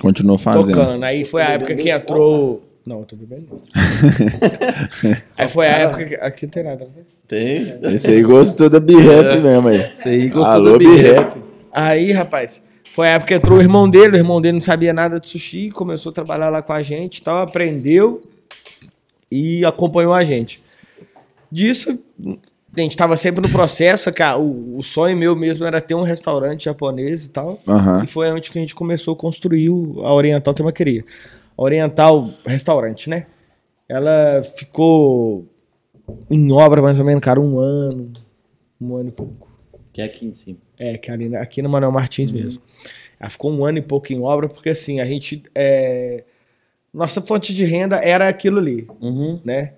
[0.00, 0.74] Continuou fazendo.
[0.78, 1.04] tocando.
[1.04, 2.62] Aí foi a época que entrou.
[2.86, 3.60] Não, eu tô bebendo.
[5.36, 6.14] Aí foi a época que.
[6.14, 6.84] Aqui não tem nada.
[6.84, 7.02] né?
[7.28, 7.78] Tem.
[7.94, 9.90] Esse aí gostou da B-Rap mesmo aí.
[9.94, 10.92] Você aí gostou Alô, do birra.
[11.02, 11.38] B-Rap.
[11.72, 12.60] Aí, rapaz,
[12.94, 14.16] foi a época que entrou o irmão dele.
[14.16, 17.18] O irmão dele não sabia nada de sushi, começou a trabalhar lá com a gente
[17.18, 18.22] e tal, aprendeu
[19.30, 20.62] e acompanhou a gente.
[21.50, 21.98] Disso,
[22.76, 25.94] a gente tava sempre no processo, que a- o, o sonho meu mesmo era ter
[25.94, 27.60] um restaurante japonês e tal.
[27.66, 28.04] Aham.
[28.04, 29.68] E foi onde que a gente começou a construir
[30.02, 31.04] a Oriental Temaqueria.
[31.56, 33.26] A Oriental Restaurante, né?
[33.88, 35.46] Ela ficou
[36.30, 38.12] em obra mais ou menos, cara, um ano,
[38.80, 39.48] um ano e pouco.
[39.92, 40.58] Que é aqui em cima.
[40.80, 42.62] É, que ali, aqui no Manuel Martins mesmo.
[43.20, 45.42] Ela ficou um ano e pouco em obra, porque assim, a gente.
[45.54, 46.24] é,
[46.92, 49.38] Nossa fonte de renda era aquilo ali, Uhum.
[49.44, 49.74] né?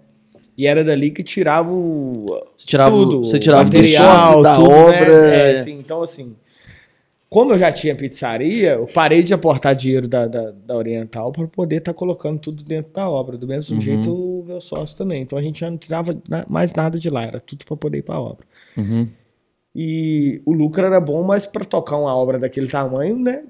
[0.57, 4.55] E era dali que tirava o, Você tirava, o- tudo, você tirava o material, da
[4.55, 4.75] tudo, né?
[5.01, 5.13] obra.
[5.13, 6.37] É, assim, então, assim,
[7.29, 11.47] como eu já tinha pizzaria, eu parei de aportar dinheiro da, da, da Oriental para
[11.49, 13.37] poder estar colocando tudo dentro da obra.
[13.37, 13.81] Do mesmo Uhum.
[13.83, 15.23] jeito, o meu sócio também.
[15.23, 16.17] Então, a gente já não tirava
[16.49, 18.47] mais nada de lá, era tudo para poder ir para a obra.
[18.77, 19.09] Uhum.
[19.75, 23.43] E o lucro era bom, mas para tocar uma obra daquele tamanho, né?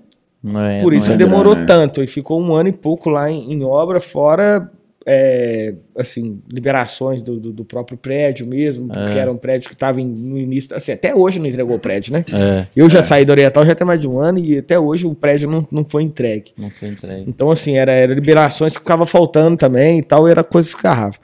[0.45, 1.15] É, Por isso é.
[1.15, 1.67] é demorou grana, né?
[1.67, 2.03] tanto.
[2.03, 4.71] E ficou um ano e pouco lá em, em obra, fora
[5.05, 9.19] é, assim, liberações do, do, do próprio prédio mesmo, porque É.
[9.19, 10.77] era um prédio que estava no início.
[10.77, 12.25] Assim, até hoje não entregou o prédio, né?
[12.33, 15.07] É, Eu já saí da Oriental já tem mais de um ano e até hoje
[15.07, 16.53] o prédio não, não foi entregue.
[16.57, 17.25] não foi entregue.
[17.27, 20.77] Então, assim, era, era liberações que ficava faltando também e tal, e era coisa que
[20.77, 21.17] escarrava.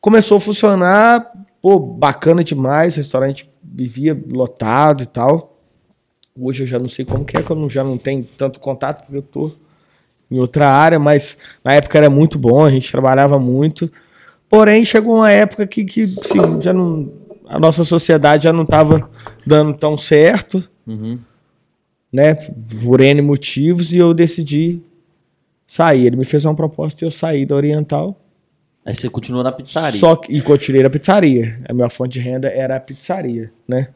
[0.00, 5.56] Começou a funcionar, pô, bacana demais, restaurante vivia lotado e tal.
[6.40, 8.60] Hoje eu já não sei como que é, que eu não- já não tenho tanto
[8.60, 9.50] contato, porque eu tô
[10.30, 13.90] em outra área, mas na época era muito bom, a gente trabalhava muito.
[14.48, 17.10] Porém, chegou uma época que, que assim, já não,
[17.46, 19.08] a nossa sociedade já não estava
[19.46, 21.18] dando tão certo Uhum.
[22.12, 22.34] né,
[22.82, 24.80] por N motivos, e eu decidi
[25.66, 26.06] sair.
[26.06, 28.18] Ele me fez uma proposta e eu saí da Oriental.
[28.88, 30.00] Aí você continuou na pizzaria.
[30.00, 31.60] Só que, e continuei na pizzaria.
[31.68, 33.88] A minha fonte de renda era a pizzaria, né?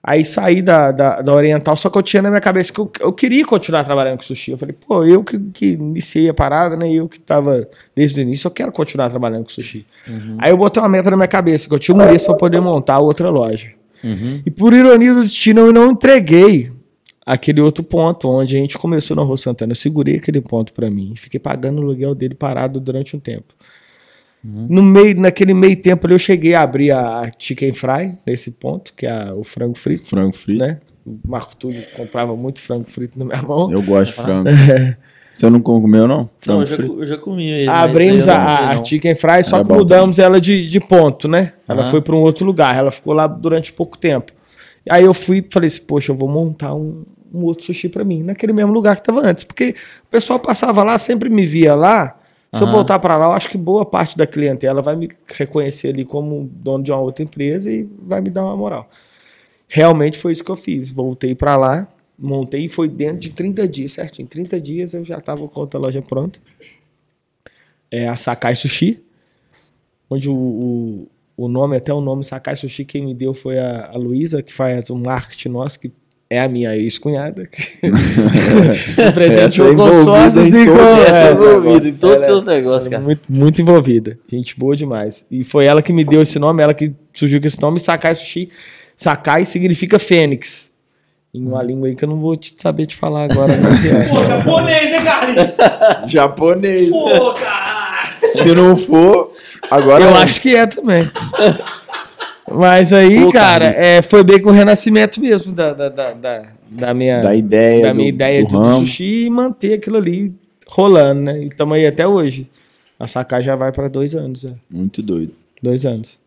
[0.00, 2.90] Aí saí da, da, da Oriental, só que eu tinha na minha cabeça que eu,
[3.00, 4.52] eu queria continuar trabalhando com sushi.
[4.52, 6.88] Eu falei, pô, eu que, que iniciei a parada, né?
[6.88, 9.84] Eu que tava desde o início, eu quero continuar trabalhando com sushi.
[10.06, 10.36] Uhum.
[10.38, 12.60] Aí eu botei uma meta na minha cabeça, que eu tinha um mês para poder
[12.60, 13.72] montar outra loja.
[14.04, 14.40] Uhum.
[14.46, 16.70] E por ironia do destino, eu não entreguei
[17.26, 19.72] aquele outro ponto onde a gente começou na Rua Santana.
[19.72, 21.12] Eu segurei aquele ponto pra mim.
[21.16, 23.54] Fiquei pagando o aluguel dele parado durante um tempo.
[24.42, 28.94] No meio, naquele meio tempo ali, eu cheguei a abrir a Chicken Fry, nesse ponto,
[28.96, 30.64] que é a- o frango frito, Frango frito.
[30.64, 30.78] né?
[31.06, 33.70] O Marco Túlio comprava muito frango frito na minha mão.
[33.70, 34.48] Eu gosto de frango.
[34.48, 34.96] É.
[35.36, 36.18] Você não comeu, não?
[36.18, 37.68] Não, Frango eu já, eu já comi ele.
[37.68, 38.84] Abrimos a, não a não.
[38.84, 41.54] Chicken Fry, só Era que bom mudamos ela de, de ponto, né?
[41.66, 41.90] Ela Aham.
[41.90, 44.32] foi para um outro lugar, ela ficou lá durante pouco tempo.
[44.88, 48.04] Aí eu fui e falei assim, poxa, eu vou montar um, um outro sushi para
[48.04, 49.44] mim, naquele mesmo lugar que estava antes.
[49.44, 49.74] Porque
[50.06, 52.18] o pessoal passava lá, sempre me via lá.
[52.52, 52.76] Se eu Aham.
[52.76, 56.50] voltar para lá, eu acho que boa parte da clientela vai me reconhecer ali como
[56.52, 58.90] dono de uma outra empresa e vai me dar uma moral.
[59.68, 60.90] Realmente foi isso que eu fiz.
[60.90, 64.26] Voltei para lá, montei e foi dentro de 30 dias, certinho.
[64.26, 66.40] 30 dias eu já estava com outra loja pronta.
[67.88, 69.00] É a Sakai Sushi,
[70.08, 73.92] onde o, o, o nome, até o nome Sakai Sushi, quem me deu foi a,
[73.92, 75.92] a Luísa, que faz o marketing nosso, que
[76.30, 77.46] é a minha ex-cunhada.
[77.46, 77.60] que
[78.96, 80.76] Essa presenteou é com envolvida sócios em e com...
[80.76, 83.02] todos Essa é envolvida em todos os seus negócios, é cara.
[83.02, 84.16] muito, muito envolvida.
[84.30, 85.24] Gente boa demais.
[85.28, 87.80] E foi ela que me deu esse nome, ela que surgiu com esse nome.
[87.80, 88.48] Sakai Sushi.
[88.96, 90.70] Sakai significa fênix.
[91.32, 93.56] Em uma língua aí que eu não vou te saber te falar agora.
[93.56, 93.70] Né,
[94.04, 94.08] é.
[94.08, 96.12] Pô, japonês, né, Carlinhos?
[96.12, 96.90] Japonês.
[96.90, 98.10] Pô, cara.
[98.16, 99.32] Se não for,
[99.70, 100.22] agora Eu é.
[100.22, 101.10] acho que é também.
[102.50, 103.86] Mas aí, Pô, cara, Carlinhos.
[103.98, 107.82] é, foi bem com o renascimento mesmo da, da, da, da, da minha, da ideia,
[107.84, 108.80] da do, minha ideia do de ramo.
[108.80, 110.34] sushi e manter aquilo ali
[110.66, 111.42] rolando, né?
[111.42, 112.48] E estamos aí até hoje.
[112.98, 114.48] A Sakai já vai para dois anos, é.
[114.68, 115.32] Muito doido.
[115.62, 116.18] Dois anos.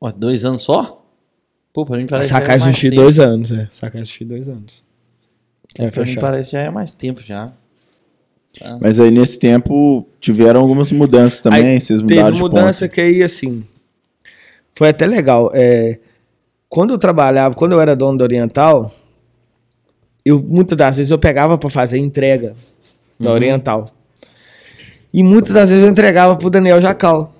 [0.00, 1.04] Ó, dois anos só?
[1.72, 3.02] Pô, pra mim parece Sakai já é Sushi tempo.
[3.02, 3.66] dois anos, é.
[3.70, 4.84] Sakai Sushi dois anos.
[5.76, 6.20] Vai Pra mim fechar.
[6.20, 7.50] parece já é mais tempo já.
[8.58, 8.78] Tá.
[8.80, 12.94] Mas aí nesse tempo tiveram algumas mudanças também, vocês mudaram Teve de mudança ponto.
[12.94, 13.62] que aí, assim,
[14.78, 15.50] foi até legal.
[15.52, 15.98] É,
[16.68, 18.92] quando eu trabalhava, quando eu era dono da Oriental,
[20.24, 22.54] eu muitas das vezes eu pegava para fazer entrega
[23.18, 23.34] da Uhum.
[23.34, 23.90] Oriental.
[25.12, 27.32] E muitas das vezes eu entregava pro Daniel Jacal.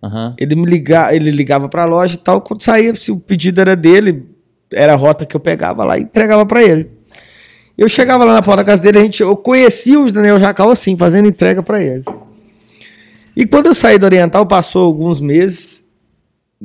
[0.00, 0.36] Aham.
[0.38, 3.60] Ele me ligava, ele ligava para a loja e tal, quando saía, se o pedido
[3.60, 4.24] era dele,
[4.72, 6.88] era a rota que eu pegava lá e entregava para ele.
[7.76, 10.70] Eu chegava lá na porta da casa dele, a gente, eu conhecia o Daniel Jacal
[10.70, 12.04] assim, fazendo entrega para ele.
[13.34, 15.77] E quando eu saí do Oriental, passou alguns meses,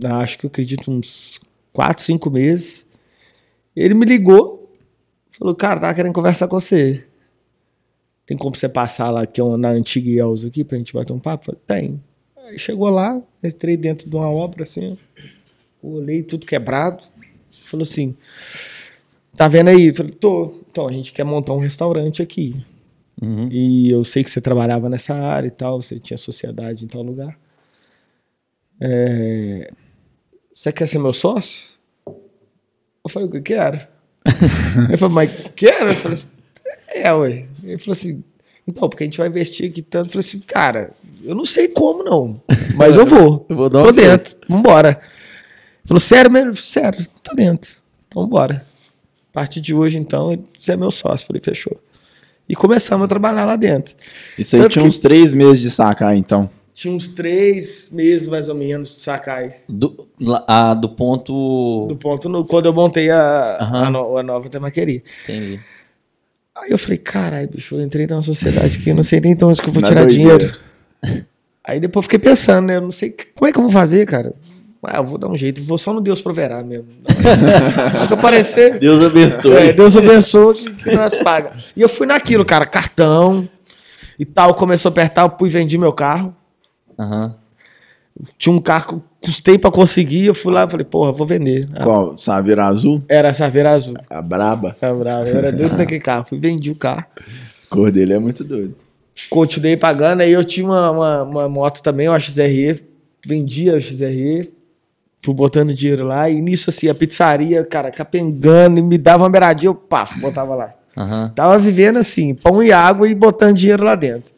[0.04, 1.40] acho que eu acredito uns
[1.72, 2.86] 4, 5 meses,
[3.76, 4.72] ele me ligou,
[5.32, 7.04] falou, cara, tava querendo conversar com você.
[8.26, 11.12] Tem como você passar lá que é uma- na antiga IELS aqui pra gente bater
[11.14, 11.46] um papo?
[11.46, 12.04] Falei, tem.
[12.38, 14.98] Aí chegou lá, entrei dentro de uma obra assim,
[15.82, 17.04] olhei tudo quebrado,
[17.52, 18.16] falou assim,
[19.36, 19.94] tá vendo aí?
[19.94, 20.62] Falei, tô.
[20.70, 22.56] Então, a gente quer montar um restaurante aqui.
[23.22, 23.48] Uhum.
[23.52, 27.02] E eu sei que você trabalhava nessa área e tal, você tinha sociedade em tal
[27.02, 27.38] lugar.
[28.82, 29.72] É,
[30.54, 31.64] Você quer ser meu sócio?
[32.08, 33.80] Eu falei, eu quero.
[34.88, 35.90] Ele falou, mas quero?
[35.90, 36.28] Eu falei assim,
[36.88, 37.46] é, ué.
[37.64, 38.24] Ele falou assim,
[38.68, 40.08] então, porque a gente vai investir aqui tanto.
[40.08, 42.42] Eu falei assim, cara, eu não sei como não,
[42.76, 43.46] mas eu vou.
[43.50, 44.90] Eu vou dar Tô um dentro, vambora.
[45.02, 46.56] Ele falou, sério mesmo?
[46.56, 47.72] Sério, tô dentro.
[48.08, 48.66] Então, bora.
[49.32, 51.24] A partir de hoje, então, você é meu sócio.
[51.24, 51.78] Eu Falei, fechou.
[52.48, 53.96] E começamos a trabalhar lá dentro.
[54.38, 56.50] Isso aí Tanto tinha que- uns três meses de sacar, então.
[56.74, 59.58] Tinha uns três meses, mais ou menos, de Sakai.
[59.70, 61.86] Do, lá- ah, do ponto.
[61.88, 63.84] Do ponto no, quando eu montei a, Aham.
[63.86, 65.04] a, no- a nova temaqueria.
[65.24, 65.60] Entendi.
[66.56, 69.44] Aí eu falei, caralho, bicho, eu entrei numa sociedade que eu não sei nem de
[69.46, 70.38] onde que eu vou Na tirar doideira.
[70.38, 71.24] dinheiro.
[71.64, 72.76] Aí depois eu fiquei pensando, né?
[72.78, 74.34] Eu não sei como é que eu vou fazer, cara.
[74.86, 76.88] Ah, eu vou dar um jeito, vou só no Deus proverá mesmo.
[78.08, 78.80] Que aparecer.
[78.80, 79.54] Deus abençoe.
[79.56, 81.54] É, Deus abençoe que, que nós paga.
[81.76, 83.48] E eu fui naquilo, cara, cartão
[84.20, 84.54] e tal.
[84.56, 86.36] Começou a apertar, eu fui vendi meu carro.
[86.98, 87.36] Aham.
[88.38, 90.26] Tinha um carro que custei pra conseguir.
[90.26, 91.68] Eu fui lá e falei, porra, vou vender.
[91.74, 92.18] Ah, Qual?
[92.18, 93.02] Saveira Azul?
[93.10, 93.96] Era a Saveira Azul.
[94.10, 94.76] A braba.
[94.80, 95.28] Tá bravo.
[95.28, 96.26] Eu era doido naquele carro.
[96.30, 97.06] Fui vendi o carro.
[97.18, 98.76] A cor dele é muito doido.
[99.30, 100.22] Continuei pagando.
[100.22, 102.84] Aí eu tinha uma, uma, uma moto também, uma XRE.
[103.26, 104.54] Vendia a XRE.
[105.24, 106.30] Fui botando dinheiro lá.
[106.30, 108.78] E nisso, assim, a pizzaria, cara, capengando.
[108.78, 110.74] E me dava uma beiradinha, eu pá, botava lá.
[110.96, 111.32] Aham.
[111.36, 114.32] Tava vivendo assim, pão e água e botando dinheiro lá dentro.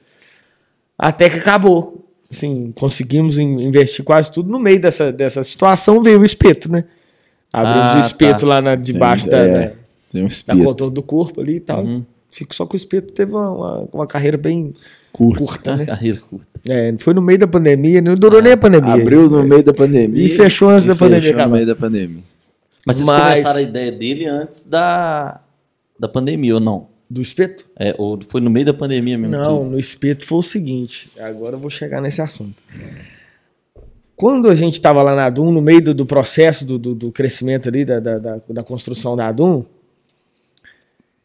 [0.98, 2.05] Até que acabou.
[2.36, 4.50] Assim, conseguimos in- investir quase tudo.
[4.50, 6.84] No meio dessa, dessa situação veio o espeto, né?
[7.52, 8.48] Abrimos Ah, o espeto tá.
[8.48, 9.74] lá na, debaixo Tem- da, é.
[10.12, 11.84] Tem um da contorno do corpo ali e tal.
[11.84, 12.04] Uhum.
[12.30, 13.14] Fico só com o espeto.
[13.14, 14.74] Teve uma, uma, uma carreira bem
[15.14, 15.40] curto.
[15.46, 15.86] curta, né?
[15.88, 16.48] Carreira curta.
[16.68, 18.94] É, foi no meio da pandemia, não durou nem a pandemia.
[18.94, 20.24] Abriu no meio da pandemia.
[20.26, 22.24] E fechou antes e da pandemia fechou no meio da pandemia.
[22.86, 25.40] Mas vocês Mas- começaram a ideia dele antes da,
[26.00, 26.88] da pandemia, ou não?
[27.16, 27.66] Do espeto?
[27.80, 29.38] É, ou foi no meio da pandemia mesmo?
[29.38, 29.70] Não, tudo?
[29.70, 31.10] no espeto foi o seguinte.
[31.18, 32.62] Agora eu vou chegar nesse assunto.
[34.18, 37.14] Quando a gente estava lá na Adum, no meio do, do processo do, do, do
[37.14, 39.64] crescimento ali, da, da, da, da construção da Adum,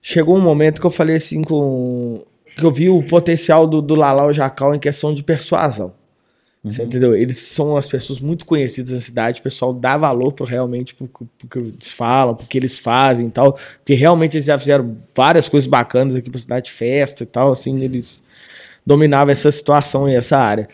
[0.00, 2.22] chegou um momento que eu falei assim com.
[2.56, 5.92] que eu vi o potencial do, do Lalau Jacal em questão de persuasão.
[6.62, 7.14] Você entendeu?
[7.16, 11.08] Eles são as pessoas muito conhecidas na cidade, o pessoal dá valor pro, realmente pro,
[11.48, 13.58] que eles falam, pro que eles fazem e tal.
[13.78, 17.82] Porque realmente eles já fizeram várias coisas bacanas aqui pra cidade, festa e tal, assim,
[17.82, 18.22] eles
[18.84, 20.68] dominavam essa situação e essa área.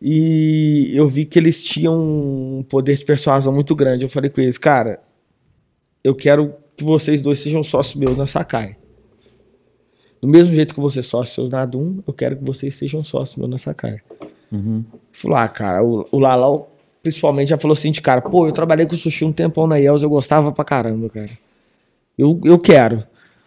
[0.00, 4.04] E eu vi que eles tinham um poder de persuasão muito grande.
[4.04, 5.00] Eu falei com eles, cara,
[6.02, 8.76] eu quero que vocês dois sejam sócios meus na Sakai.
[10.22, 13.36] Do mesmo jeito que vocês sócios seus na Adum, eu quero que vocês sejam sócios
[13.36, 14.00] meus na Sakai.
[14.50, 14.84] Uhum.
[15.12, 18.86] Falou, ah, cara, o, o Lalau principalmente já falou assim de cara, pô, eu trabalhei
[18.86, 21.30] com sushi um tempão na IELS, eu gostava pra caramba, cara.
[22.16, 23.04] Eu, eu quero.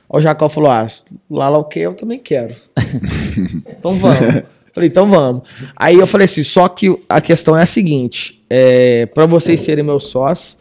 [0.09, 0.87] Aí o Jacal falou, ah,
[1.29, 2.55] o Lalau quer, eu também quero.
[3.67, 4.43] então vamos.
[4.73, 5.43] Falei, então vamos.
[5.75, 9.83] Aí eu falei assim, só que a questão é a seguinte, é, para vocês serem
[9.83, 10.57] meus sócios,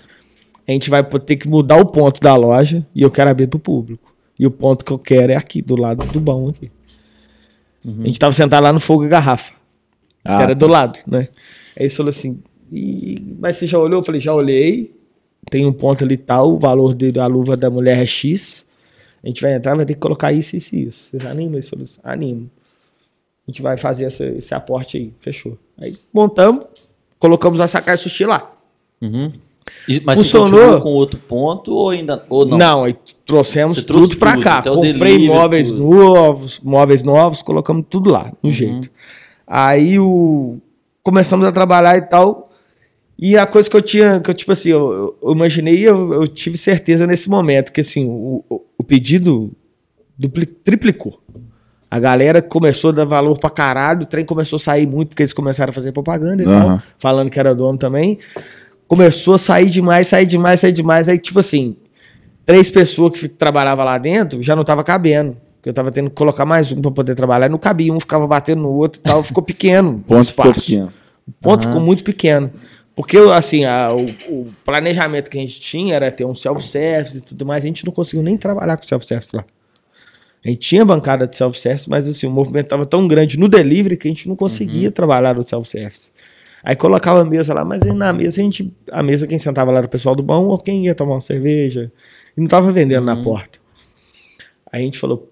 [0.67, 3.59] a gente vai ter que mudar o ponto da loja e eu quero abrir pro
[3.59, 4.13] público.
[4.39, 6.71] E o ponto que eu quero é aqui, do lado do bom aqui.
[7.85, 9.53] A gente tava sentado lá no fogo e garrafa.
[10.25, 10.59] Ah, que era tá.
[10.59, 11.29] do lado, né?
[11.77, 12.39] Aí ele falou assim,
[12.73, 14.01] "E- mas você já olhou?
[14.01, 14.95] Eu falei, já olhei.
[15.51, 18.67] Tem um ponto ali tal, o valor dele, a luva da mulher é X.
[19.25, 21.05] A gente vai entrar, vai ter que colocar isso, isso e isso.
[21.05, 21.61] Vocês animam?
[21.63, 22.51] Falou assim, animo.
[23.47, 25.13] A gente vai fazer essa- esse aporte aí.
[25.21, 25.59] Fechou.
[25.79, 26.65] Aí montamos,
[27.19, 28.53] colocamos a sacar sushi lá.
[29.01, 29.33] Uhum.
[29.89, 30.81] E- mas Funcionou.
[30.81, 32.59] com outro ponto ou ainda ou não?
[32.59, 34.59] Não, aí trouxemos tudo pra tudo, cá.
[34.59, 35.85] até o Comprei delivery, móveis tudo.
[35.85, 38.55] novos, móveis novos, colocamos tudo lá, no Uhum.
[38.55, 38.91] jeito.
[39.53, 40.59] Aí o
[41.03, 42.53] começamos a trabalhar e tal.
[43.19, 46.29] E a coisa que eu tinha, que eu tipo assim, eu, eu- imaginei, eu, eu
[46.29, 49.51] tive certeza nesse momento que assim, o, o- pedido
[50.17, 51.21] dupli- triplicou.
[51.91, 55.23] A galera começou a dar valor pra caralho, o trem começou a sair muito porque
[55.23, 58.19] eles começaram a fazer propaganda e tal, falando que era dono também.
[58.87, 61.09] Começou a sair demais, sair demais, sair demais.
[61.09, 61.77] Aí, tipo assim,
[62.47, 65.37] três pessoas que trabalhavam lá dentro já não tava cabendo.
[65.61, 67.51] Porque eu tava tendo que colocar mais um pra poder trabalhar.
[67.51, 69.23] Não cabia, um ficava batendo no outro e tal.
[69.23, 69.97] Ficou pequeno.
[69.97, 70.93] O ponto ficou pequeno.
[71.29, 71.69] O ponto Aham.
[71.69, 72.51] ficou muito pequeno.
[72.97, 77.21] Porque, assim, a- o, o planejamento que a gente tinha era ter um self-service e
[77.21, 77.63] tudo mais.
[77.63, 79.45] A gente não conseguiu nem trabalhar com self-service lá.
[80.43, 83.99] A gente tinha bancada de self-service, mas assim, o movimento estava tão grande no delivery
[83.99, 86.11] que a gente não conseguia trabalhar no self-service.
[86.65, 88.75] Aí colocava a mesa lá, mas aí na mesa a gente.
[88.91, 91.21] A mesa quem sentava lá era o pessoal do bom ou quem ia tomar uma
[91.21, 91.93] cerveja.
[92.37, 93.25] E não tava vendendo na Uhum.
[93.25, 93.59] porta.
[94.73, 95.30] Aí a gente falou,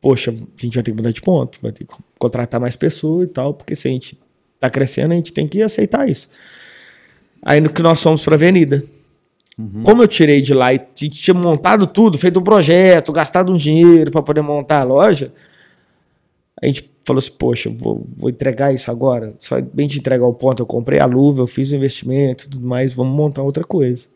[0.00, 3.28] poxa, a gente vai ter que mudar de ponto, vai ter que contratar mais pessoas
[3.28, 4.18] e tal, porque se a gente
[4.58, 6.28] tá crescendo, a gente tem que aceitar isso.
[7.42, 8.82] Aí no que nós fomos pra avenida.
[9.84, 14.10] Como eu tirei de lá e tinha montado tudo, feito um projeto, gastado um dinheiro
[14.10, 15.34] para poder montar a loja,
[16.62, 19.34] a gente falou assim, poxa, vou, vou entregar isso agora.
[19.38, 22.48] Só bem de entregar o ponto, eu comprei a luva, eu fiz o investimento e
[22.48, 24.06] tudo mais, vamos montar outra coisa.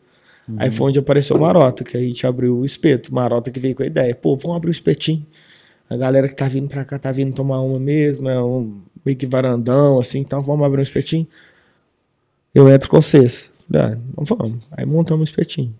[0.57, 3.13] Aí foi onde apareceu o Marota, que a gente abriu o espeto.
[3.13, 5.25] Marota que veio com a ideia, pô, vamos abrir o espetinho.
[5.89, 9.17] A galera que tá vindo pra cá tá vindo tomar uma mesmo, é um meio
[9.17, 11.27] que varandão, assim, então vamos abrir um espetinho.
[12.53, 13.51] Eu entro com vocês.
[13.73, 14.63] Ah, vamos.
[14.71, 15.73] Aí montamos o espetinho.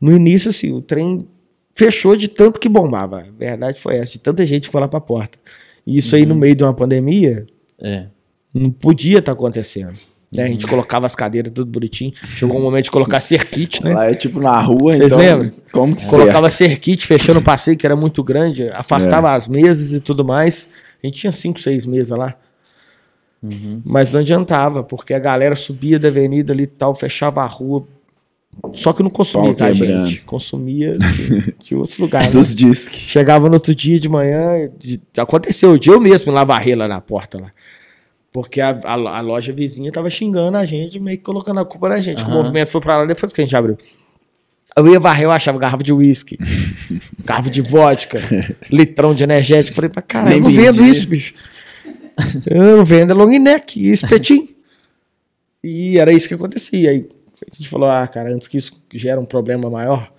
[0.00, 1.26] No início, assim, o trem
[1.74, 3.20] fechou de tanto que bombava.
[3.20, 5.38] A verdade foi essa, de tanta gente que foi lá pra porta.
[5.86, 7.46] E isso aí no meio de uma pandemia,
[7.80, 8.06] É.
[8.52, 9.98] não podia estar acontecendo.
[10.34, 10.44] Né?
[10.44, 12.12] A gente colocava as cadeiras tudo bonitinho.
[12.36, 13.94] Chegou um momento de colocar cerquite, né?
[13.94, 15.18] Lá é tipo na rua, Vocês então.
[15.18, 15.52] lembram?
[15.72, 19.36] Como que Colocava cerquite fechando o passeio, que era muito grande, afastava É.
[19.36, 20.68] as mesas e tudo mais.
[21.02, 22.34] A gente tinha cinco, seis mesas lá.
[23.42, 23.80] Uhum.
[23.84, 27.86] Mas não adiantava, porque a galera subia da avenida ali e tal, fechava a rua.
[28.72, 30.04] Só que não consumia, Pau tá, quebrando.
[30.06, 30.22] gente?
[30.22, 32.28] Consumia de, de outros lugares.
[32.28, 32.32] né?
[32.32, 33.00] Dos disques.
[33.02, 36.86] Chegava no outro dia de manhã, de- aconteceu o dia eu mesmo lá varrer lá
[36.88, 37.52] na porta lá.
[38.34, 41.88] Porque a, a, a loja vizinha tava xingando a gente, meio que colocando a culpa
[41.88, 42.24] na gente.
[42.24, 43.78] que O movimento foi pra lá depois que a gente abriu.
[44.76, 46.36] Eu ia varrer, eu achava garrafa de uísque,
[47.24, 48.18] garrafa de vodka,
[48.68, 49.76] litrão de energético.
[49.76, 50.90] Falei, pra caralho, eu não vendo vendia.
[50.90, 51.32] isso, bicho.
[52.50, 54.48] Eu não vendo é long neck e espetinho.
[55.62, 56.90] E era isso que acontecia.
[56.90, 57.08] Aí
[57.40, 60.12] a gente falou, ah, cara, antes que isso gere um problema maior,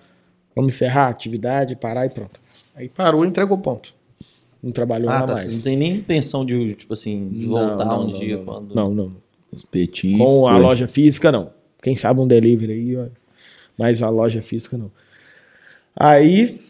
[0.54, 2.40] vamos encerrar a atividade, parar e pronto.
[2.74, 3.94] Aí parou e entregou ponto.
[4.66, 5.32] Não trabalhou Ah, lá tá.
[5.34, 5.46] mais.
[5.48, 8.44] Você não tem nem intenção de, tipo assim, de voltar não, um não, dia não,
[8.44, 8.74] quando.
[8.74, 9.12] Não, não.
[9.52, 10.18] Espetinho.
[10.18, 11.50] Com a loja física, não.
[11.80, 13.04] Quem sabe um delivery aí, ó.
[13.78, 14.90] mas a loja física, não.
[15.94, 16.60] Aí,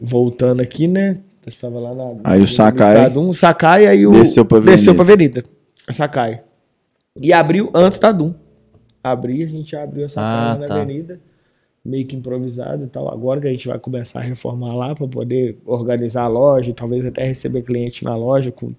[0.00, 1.20] voltando aqui, né?
[1.44, 2.14] Eu estava lá na.
[2.24, 4.12] Aí o Sakai um, Sakai, aí o.
[4.12, 5.04] desceu pra Desceu avenida.
[5.04, 5.44] pra avenida.
[5.86, 6.42] A Sakai.
[7.20, 8.32] E abriu antes da Dum.
[9.04, 10.74] Abri, a gente abriu a Sakai Ah, na tá.
[10.76, 11.20] avenida.
[11.84, 13.10] Meio que improvisado e tal.
[13.10, 16.74] Agora que a gente vai começar a reformar lá para poder organizar a loja, e
[16.74, 18.72] talvez até receber cliente na loja com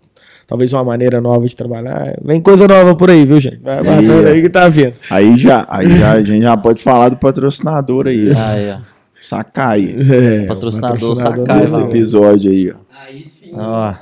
[0.47, 2.17] talvez uma maneira nova de trabalhar.
[2.23, 3.57] Vem coisa nova por aí, viu, gente?
[3.57, 4.93] Vai aguardando aí que tá vendo.
[5.09, 8.31] Aí já, aí já, a gente já pode falar do patrocinador aí.
[8.35, 8.99] Ah, é.
[9.21, 9.95] Sacai.
[10.09, 11.83] É, Patrocinador o Sakai, Desse vai.
[11.83, 12.75] episódio aí, ó.
[13.05, 13.51] Aí sim.
[13.53, 13.93] Ó,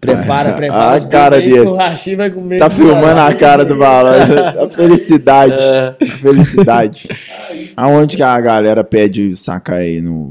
[0.00, 1.04] Prepara, prepara.
[1.04, 1.60] A cara dele.
[1.62, 2.58] que O Rachi vai comer.
[2.58, 4.12] Tá filmando a cara do balão.
[4.64, 5.62] A felicidade.
[5.62, 5.96] É.
[6.00, 7.08] A felicidade.
[7.76, 10.00] Aonde que a galera pede Sacai aí?
[10.00, 10.30] No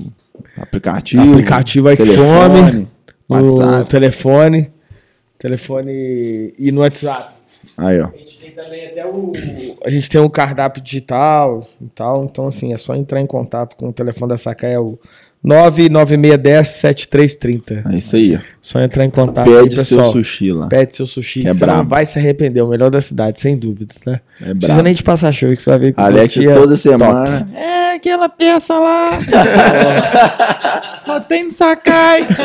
[0.58, 1.32] aplicativo?
[1.32, 2.88] Aplicativo iPhone, telefone,
[3.30, 3.89] no WhatsApp.
[3.89, 4.71] telefone.
[5.39, 7.34] Telefone e no WhatsApp.
[7.78, 8.08] Aí, ó.
[8.08, 9.33] A gente tem também até o.
[9.83, 12.23] A gente tem um cardápio digital e tal.
[12.23, 15.00] Então, assim, é só entrar em contato com o telefone da Sakai, é o
[15.44, 17.92] 996107330.
[17.92, 18.39] É isso aí.
[18.62, 20.12] Só entrar em contato aí, Pede seu pessoal.
[20.12, 20.67] sushi lá.
[20.67, 22.62] Pede seu sushi, Que é você não vai se arrepender.
[22.62, 24.19] O melhor da cidade, sem dúvida, tá?
[24.42, 26.77] É Não precisa nem de passar show, que você vai ver que Alex toda top.
[26.77, 27.48] semana.
[27.56, 29.17] É aquela peça lá.
[31.04, 32.27] Só tem no Sakai.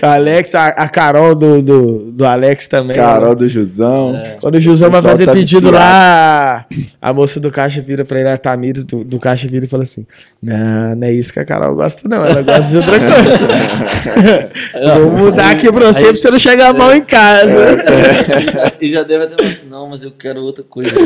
[0.00, 2.96] Com a Alex, a, a Carol do, do, do Alex também.
[2.96, 4.14] Carol do Jusão.
[4.40, 5.76] Quando o Jusão vai fazer tá pedido viciado.
[5.76, 6.64] lá,
[7.02, 9.82] a moça do caixa vira pra ele, a Tamires do, do caixa vira e fala
[9.82, 10.06] assim:
[10.42, 12.24] Não, não é isso que a Carol gosta, não.
[12.24, 14.48] Ela gosta de outra coisa.
[15.00, 17.50] Vou mudar aqui pra você Aí- pra você não chegar mal em casa.
[18.80, 20.90] E já deve ter falado assim, não, mas eu quero outra coisa.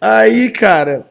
[0.00, 1.06] Aí, cara,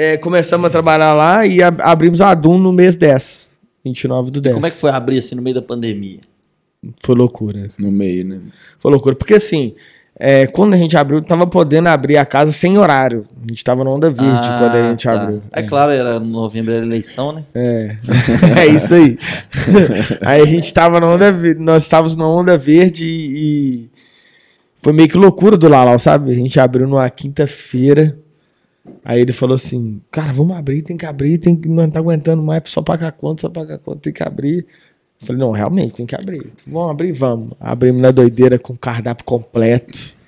[0.00, 3.48] é, começamos a trabalhar lá e ab- abrimos a Dum no mês 10.
[3.84, 4.54] 29 do 10.
[4.54, 6.20] Como é que foi abrir assim no meio da pandemia?
[7.02, 7.68] Foi loucura.
[7.78, 8.40] No meio, né?
[8.78, 9.14] Foi loucura.
[9.14, 9.74] Porque assim,
[10.18, 13.26] é, quando a gente abriu, tava podendo abrir a casa sem horário.
[13.42, 15.12] A gente tava na onda verde Ah, quando a gente tá.
[15.22, 15.42] abriu.
[15.52, 17.44] É claro, era novembro era eleição, né?
[17.54, 17.96] É,
[18.60, 19.18] é isso aí.
[20.20, 23.36] aí a gente tava na onda verde, nós estávamos na onda verde e,
[23.84, 23.90] e
[24.78, 26.30] foi meio que loucura do Lalau, sabe?
[26.30, 28.16] A gente abriu numa quinta-feira.
[29.04, 32.42] Aí ele falou assim: Cara, vamos abrir, tem que abrir, tem que, não tá aguentando
[32.42, 34.66] mais, só pagar conta, só pagar conta, tem que abrir.
[35.20, 36.52] Eu falei: Não, realmente tem que abrir.
[36.66, 37.52] Vamos abrir, vamos.
[37.60, 40.18] Abrimos na doideira com cardápio completo.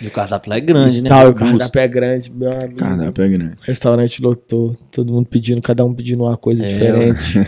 [0.00, 1.08] E o cardápio lá é grande, né?
[1.08, 2.76] Tal, o cardápio é grande, meu amigo.
[2.76, 3.54] Cardápio é grande.
[3.54, 7.38] O restaurante lotou, todo mundo pedindo, cada um pedindo uma coisa É, diferente.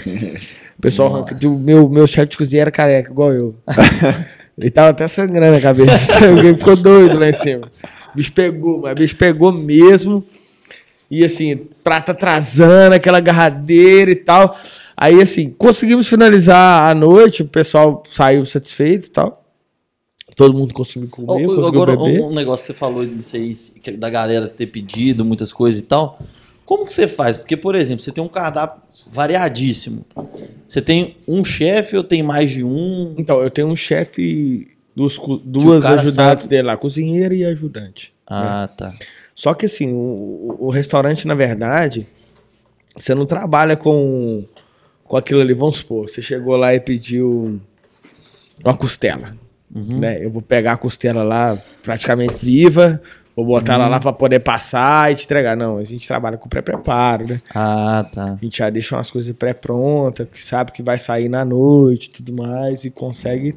[0.77, 1.47] O pessoal, Nossa.
[1.49, 3.55] o meu, meu chefe de cozinha era careca, igual eu.
[4.59, 5.93] Ele tava até sangrando a cabeça.
[6.29, 7.71] Alguém ficou doido lá em cima.
[8.13, 10.25] O bicho pegou, mas o bicho pegou mesmo.
[11.11, 14.57] E assim, prata atrasando, aquela agarradeira e tal.
[14.97, 19.45] Aí, assim, conseguimos finalizar a noite, o pessoal saiu satisfeito e tal.
[20.37, 22.21] Todo mundo conseguiu comer, ô, conseguiu Agora, beber.
[22.23, 23.55] um negócio que você falou disso aí,
[23.97, 26.19] da galera ter pedido muitas coisas e tal.
[26.65, 27.37] Como que você faz?
[27.37, 28.81] Porque, por exemplo, você tem um cardápio
[29.11, 30.05] variadíssimo.
[30.69, 33.15] Você tem um chefe ou tem mais de um?
[33.19, 38.15] Então, eu tenho um chefe, duas, ajudantes sabe- dele lá, cozinheira e ajudante.
[38.27, 38.95] Ah, tá.
[39.41, 42.07] Só que assim, o, o restaurante, na verdade,
[42.95, 44.45] você não trabalha com,
[45.03, 45.55] com aquilo ali.
[45.55, 47.59] Vamos supor, você chegou lá e pediu
[48.63, 49.35] uma costela.
[49.75, 49.99] Uhum.
[49.99, 50.23] Né?
[50.23, 53.01] Eu vou pegar a costela lá praticamente viva,
[53.35, 55.57] vou botar ela lá para poder passar e te entregar.
[55.57, 57.41] Não, a gente trabalha com pré-preparo, né?
[57.55, 58.33] Ah, tá.
[58.35, 62.11] A gente já deixa umas coisas pré-prontas, que sabe que vai sair na noite e
[62.11, 63.57] tudo mais, e consegue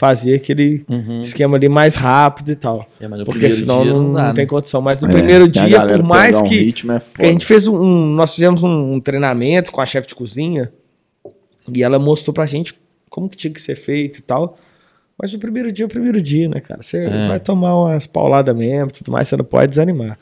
[0.00, 1.22] fazer aquele Uhum.
[1.22, 2.88] esquema ali mais rápido e tal.
[3.00, 4.32] É, Porque senão dia não, dá, não né?
[4.32, 4.80] tem condição.
[4.80, 7.66] Mas no É, primeiro dia, por mais um que, ritmo é porque a gente fez
[7.66, 7.76] um.
[8.14, 10.72] Nós fizemos um, um treinamento com a chefe de cozinha
[11.74, 12.74] e ela mostrou pra gente
[13.10, 14.56] como que tinha que ser feito e tal.
[15.20, 16.80] Mas o primeiro dia é o primeiro dia, né, cara?
[16.80, 17.26] Você É.
[17.26, 20.16] vai tomar umas pauladas mesmo, tudo mais, você não pode desanimar.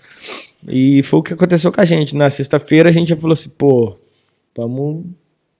[0.66, 2.16] E foi o que aconteceu com a gente.
[2.16, 3.94] Na sexta-feira a gente já falou assim, pô,
[4.56, 5.04] vamos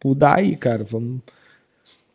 [0.03, 0.85] mudar aí, cara.
[0.85, 1.21] Vamos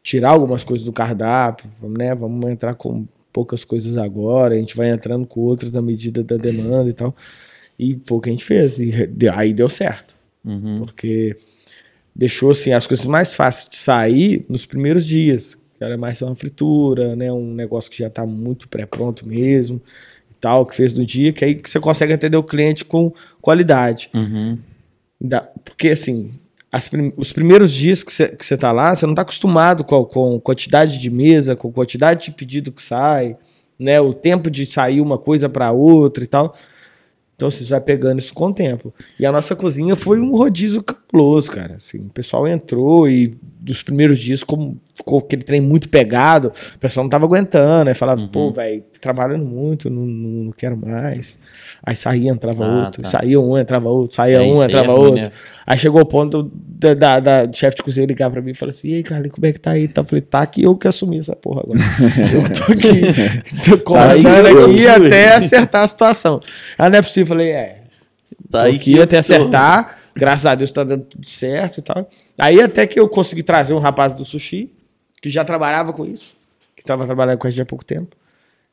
[0.03, 2.15] tirar algumas coisas do cardápio, vamos, né?
[2.15, 6.35] Vamos entrar com poucas coisas agora, a gente vai entrando com outras na medida da
[6.35, 7.15] demanda e tal.
[7.79, 8.77] E foi o que a gente fez.
[8.79, 8.93] E
[9.33, 10.15] aí deu certo.
[10.43, 10.81] Uhum.
[10.81, 11.37] Porque
[12.15, 15.55] deixou assim, as coisas mais fáceis de sair nos primeiros dias.
[15.77, 17.31] Que era mais uma fritura, né?
[17.31, 19.81] Um negócio que já está muito pré-pronto mesmo
[20.29, 24.09] e tal, que fez no dia, que aí você consegue atender o cliente com qualidade.
[24.13, 24.59] Uhum.
[25.63, 26.40] Porque assim, as
[26.89, 30.05] prim- os primeiros dias que você que você tá lá, você não tá acostumado com,
[30.05, 33.35] com quantidade de mesa, com quantidade de pedido que sai,
[33.77, 33.99] né?
[33.99, 36.55] O tempo de sair uma coisa para outra e tal.
[37.35, 38.93] Então você vai pegando isso com o tempo.
[39.19, 41.75] E a nossa cozinha foi um rodízio cabuloso, cara.
[41.77, 46.79] Assim, o pessoal entrou e dos primeiros dias, como ficou aquele trem muito pegado, o
[46.79, 47.89] pessoal não tava aguentando.
[47.89, 48.27] Aí falava, Uhum.
[48.27, 51.37] pô, velho, trabalhando muito, não, não, não quero mais.
[51.83, 53.01] Aí saía, entrava Ah, outro.
[53.01, 53.09] tá.
[53.09, 54.15] Saía um, entrava outro.
[54.15, 55.21] Saía É, um, aí entrava é outro.
[55.23, 55.31] né?
[55.65, 58.69] Aí chegou o ponto da, da, da chefe de cozinha ligar pra mim e falar
[58.71, 59.87] assim: e aí, Carlinhos, como é que tá aí?
[59.87, 61.79] Tá, eu falei, tá aqui eu que assumi essa porra agora.
[62.33, 66.39] eu tô aqui, tô comandando eu- aqui até acertar a situação.
[66.77, 67.23] Ah, não é possível.
[67.23, 67.77] Eu falei, é,
[68.49, 69.97] Tá aí aqui até eu acertar.
[70.13, 72.07] Graças a Deus tá dando tudo certo e tal.
[72.37, 74.69] Aí até que eu consegui trazer um rapaz do sushi,
[75.21, 76.35] que já trabalhava com isso,
[76.75, 78.15] que tava trabalhando com gente há pouco tempo.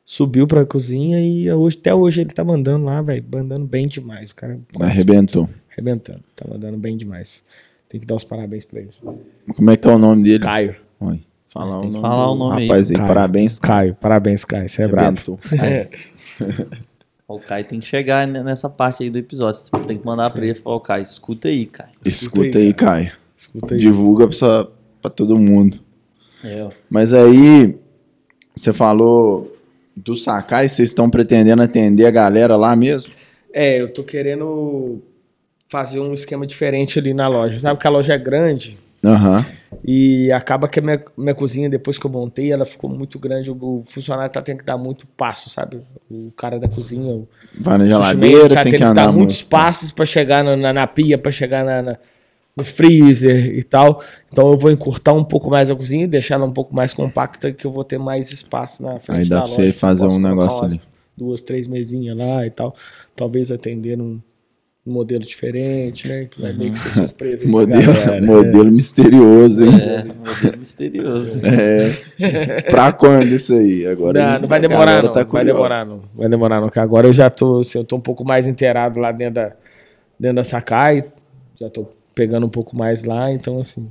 [0.03, 3.23] Subiu pra cozinha e hoje, até hoje ele tá mandando lá, velho.
[3.31, 4.31] Mandando bem demais.
[4.31, 5.47] O cara Arrebentou.
[5.71, 6.21] arrebentando.
[6.35, 7.43] Tá mandando bem demais.
[7.87, 8.89] Tem que dar os parabéns pra ele.
[9.55, 10.43] Como é que é o nome dele?
[10.43, 10.75] Caio.
[10.99, 11.21] Oi.
[11.49, 12.67] Falar o tem que nome falar o nome aí.
[12.67, 13.07] Rapaz aí, Caio.
[13.07, 13.59] parabéns.
[13.59, 14.67] Caio, parabéns, Caio.
[14.69, 15.07] Você é brabo.
[15.07, 15.39] Arrebentou.
[17.27, 19.61] O Caio tem que chegar ne- nessa parte aí do episódio.
[19.61, 21.91] Você tem que mandar pra ele e falar, "Ô, Caio, escuta aí, Caio.
[22.03, 23.11] Escuta aí, Caio.
[23.37, 23.79] Escuta aí.
[23.79, 24.67] Divulga pra,
[24.99, 25.79] pra todo mundo.
[26.43, 26.67] É.
[26.89, 27.75] Mas aí,
[28.55, 29.51] você falou
[29.95, 33.13] do Sakai, vocês estão pretendendo atender a galera lá mesmo?
[33.53, 35.01] É, eu tô querendo
[35.67, 37.59] fazer um esquema diferente ali na loja.
[37.59, 39.45] Sabe que a loja é grande Aham.
[39.83, 43.51] e acaba que a minha, minha cozinha, depois que eu montei, ela ficou muito grande.
[43.51, 45.81] O, o funcionário tá tendo que dar muito passo, sabe?
[46.09, 47.27] O cara da cozinha, o
[47.59, 49.49] Vai na geladeira, tá tem tendo que andar dar muitos muito.
[49.49, 51.97] passos pra chegar na, na, na pia, pra chegar na, na-
[52.59, 54.03] no freezer e tal.
[54.31, 56.93] Então eu vou encurtar um pouco mais a cozinha e deixar ela um pouco mais
[56.93, 59.63] compacta, que eu vou ter mais espaço na frente Aí dá da pra loja.
[59.63, 60.81] você fazer um negócio ali.
[61.17, 62.75] Duas, três mesinhas lá e tal.
[63.15, 64.21] Talvez atender num
[64.85, 66.25] modelo diferente, né?
[66.25, 67.47] Que vai meio que ser surpresa.
[67.47, 69.71] Modelo, galera, modelo misterioso, hein?
[69.81, 71.41] É, modelo misterioso.
[71.45, 72.61] É.
[72.63, 73.85] pra quando isso aí?
[73.85, 75.11] Agora Não, não vai a demorar, não.
[75.11, 76.01] tá vai demorar, não.
[76.15, 76.69] Vai demorar, não.
[76.69, 79.53] Que agora eu já tô, assim, eu tô um pouco mais inteirado lá dentro da,
[80.19, 81.03] dentro da Sakai.
[81.59, 81.87] Já tô
[82.19, 83.89] pegando um pouco mais lá, então, assim.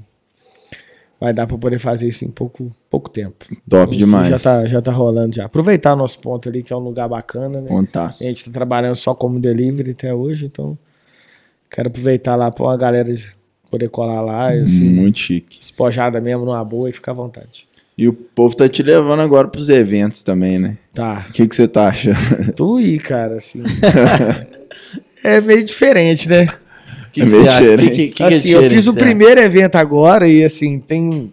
[1.18, 3.46] Vai dar pra poder fazer isso em pouco, pouco tempo.
[3.66, 4.28] Top demais.
[4.28, 5.46] Já tá, já tá rolando já.
[5.46, 7.68] Aproveitar o nosso ponto ali, que é um lugar bacana, né?
[7.68, 8.22] Contaço.
[8.22, 10.76] A gente tá trabalhando só como delivery até hoje, então.
[11.70, 13.10] Quero aproveitar lá pra uma galera
[13.70, 15.58] poder colar lá, e, assim, Muito chique.
[15.60, 17.66] espojada mesmo, numa boa e ficar à vontade.
[17.96, 20.76] E o povo tá te levando agora pros eventos também, né?
[20.92, 21.26] Tá.
[21.30, 22.52] O que que você tá achando?
[22.52, 23.62] Tu aí, cara, assim.
[25.24, 26.46] é meio diferente, né?
[27.22, 27.76] O que, É que você acha?
[27.76, 31.32] Que, que, que assim, é eu fiz o primeiro evento agora e assim, tem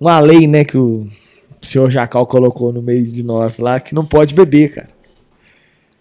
[0.00, 1.06] uma lei, né, que o
[1.60, 4.88] senhor Jacal colocou no meio de nós lá, que não pode beber, cara.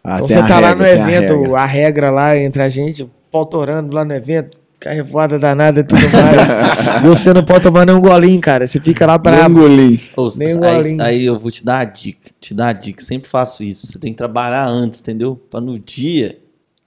[0.03, 1.59] Ah, então você tá lá regra, no tem a evento, regra.
[1.59, 2.09] a regra.
[2.11, 7.03] lá entre a gente, pau torando lá no evento, carrevoada danada e tudo mais.
[7.05, 8.67] e você não pode tomar nenhum golinho, cara.
[8.67, 9.59] Você fica lá Nem brabo.
[9.59, 10.01] engoli.
[10.17, 11.03] Ô, Nem um aí, golinho.
[11.03, 12.31] aí eu vou te dar a dica.
[12.41, 13.03] Te dar a dica.
[13.03, 13.85] Sempre faço isso.
[13.85, 15.35] Você tem que trabalhar antes, entendeu?
[15.51, 16.39] Pra no dia,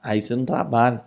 [0.03, 1.01] aí você não trabalha.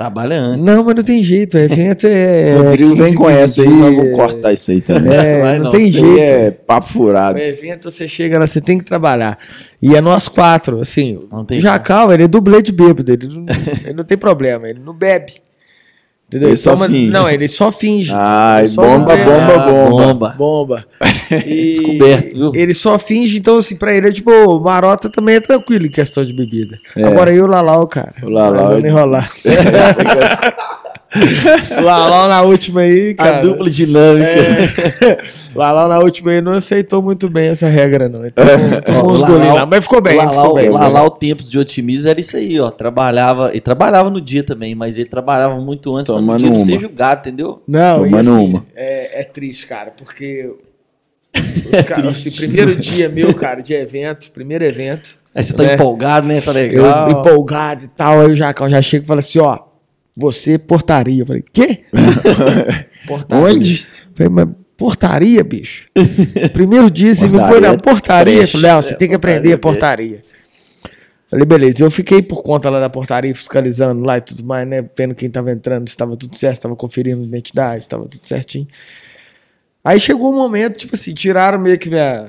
[0.00, 0.64] Você trabalha antes.
[0.64, 2.56] Não, mas não tem jeito, o evento é.
[2.62, 5.12] Rodrigo 15, vem com 15 essa aí, mas vou cortar isso aí também.
[5.12, 6.18] É, Vai não, não, tem jeito.
[6.18, 7.38] é papo furado.
[7.38, 9.38] O evento, você chega lá, você tem que trabalhar.
[9.80, 11.20] E é nós quatro, assim.
[11.30, 13.44] Não tem o Jacal, ele é dublê de bêbado, ele não,
[13.84, 15.34] ele não tem problema, ele não bebe.
[16.30, 16.50] Entendeu?
[16.50, 17.10] Ele só Toma- finge.
[17.10, 18.12] Não, ele só finge.
[18.14, 19.90] Ai, só bomba, não bomba, Ah, bomba.
[19.90, 20.34] bomba.
[20.38, 20.84] Bomba.
[21.46, 22.52] E Descoberto, viu?
[22.54, 25.90] Ele só finge, então, assim, pra ele é tipo, o Marota também é tranquilo em
[25.90, 26.78] questão de bebida.
[26.96, 27.02] É.
[27.04, 28.14] Agora eu e o Lalau, cara.
[28.22, 29.30] O Lalau nós vamos é- enrolar.
[31.78, 33.38] o Lalau na última aí, cara.
[33.38, 34.28] A dupla dinâmica.
[34.30, 35.18] É.
[35.54, 38.24] Lalau na última aí não aceitou muito bem essa regra, não.
[38.24, 38.80] Então, É.
[38.80, 39.66] tomou Ó, uns golinhos lá.
[39.66, 40.70] Mas ficou bem, lá, ficou lá, bem.
[40.70, 42.70] lá, lá o Tempos de Otimismo era isso aí, ó.
[42.70, 46.50] Trabalhava, e trabalhava no dia também, mas ele trabalhava muito antes pra no Tomando dia
[46.50, 47.62] não ser julgado, entendeu?
[47.66, 48.66] Não, e Tomando assim, uma.
[48.76, 50.48] É, é triste, cara, porque.
[51.34, 55.18] os caras, assim, primeiro dia meu, cara, de evento, primeiro evento.
[55.34, 55.74] Aí você tá É.
[55.74, 56.40] empolgado, né?
[56.40, 57.10] Tá Eu legal.
[57.10, 59.58] empolgado e tal, aí o Jacão já chega e fala assim: ó,
[60.20, 61.22] você portaria.
[61.22, 61.84] Eu falei, quê?
[63.06, 63.44] portaria.
[63.44, 63.74] Onde?
[63.82, 65.88] Eu Falei, mas portaria, bicho?
[66.52, 68.34] Primeiro dia você me põe Portaria na é portaria.
[68.34, 68.52] Eu trash.
[68.52, 70.22] falei, não, você É, tem que aprender a portaria.
[71.30, 71.84] Falei, beleza.
[71.84, 74.84] Eu fiquei por conta lá da portaria, fiscalizando lá e tudo mais, né?
[74.96, 78.66] Vendo quem tava entrando, se estava tudo certo, estava conferindo identidade, estava tudo certinho.
[79.84, 82.26] Aí chegou um momento, tipo assim, tiraram meio que minha,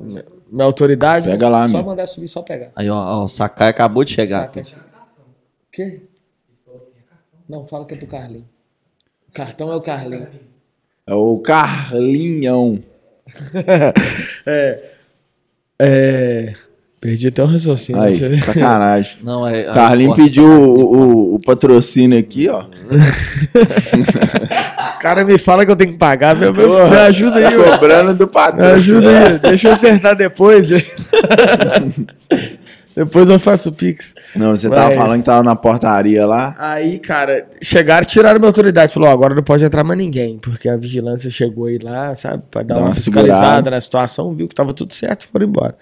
[0.00, 1.28] minha, minha autoridade.
[1.28, 1.84] Pega lá, Só meu.
[1.84, 2.70] mandar subir, só pegar.
[2.76, 4.42] Aí, ó, ó, o Sakai acabou de chegar.
[4.54, 4.64] Saca?
[5.72, 6.02] Quê?
[7.52, 8.46] Não, fala que é do Carlinho.
[9.28, 10.26] O cartão é o Carlinho.
[11.06, 12.82] É o Carlinhão.
[14.46, 14.90] é.
[15.78, 16.52] É.
[16.98, 18.00] Perdi até o raciocínio.
[18.00, 19.18] Aí, Você- sacanagem.
[19.22, 19.70] Não, é.
[19.70, 22.64] O Carlinho pediu o, o- o patrocínio aqui, ó.
[24.96, 26.36] O cara me fala que eu tenho que pagar.
[26.36, 28.74] Meu, meu, me ajuda aí, Tá cobrando do Me patrão.
[28.76, 29.38] ajuda aí.
[29.40, 30.68] Deixa eu acertar depois.
[32.94, 34.14] depois eu faço o Pix.
[34.36, 36.54] Não, você tava Mas- falando que tava na portaria lá.
[36.58, 38.92] Aí, cara, chegaram, tiraram minha autoridade.
[38.92, 42.42] Falou, ó, agora não pode entrar mais ninguém, porque a vigilância chegou aí lá, sabe,
[42.50, 43.70] pra dar Dá uma, uma fiscalizada segurada.
[43.70, 45.76] na situação, viu que tava tudo certo e foram embora.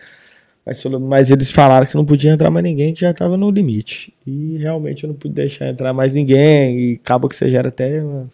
[1.09, 4.13] Mas, eles falaram que não podia entrar mais ninguém, que já tava no limite.
[4.27, 8.01] E realmente eu não pude deixar entrar mais ninguém, e acaba que você gera até
[8.03, 8.29] uma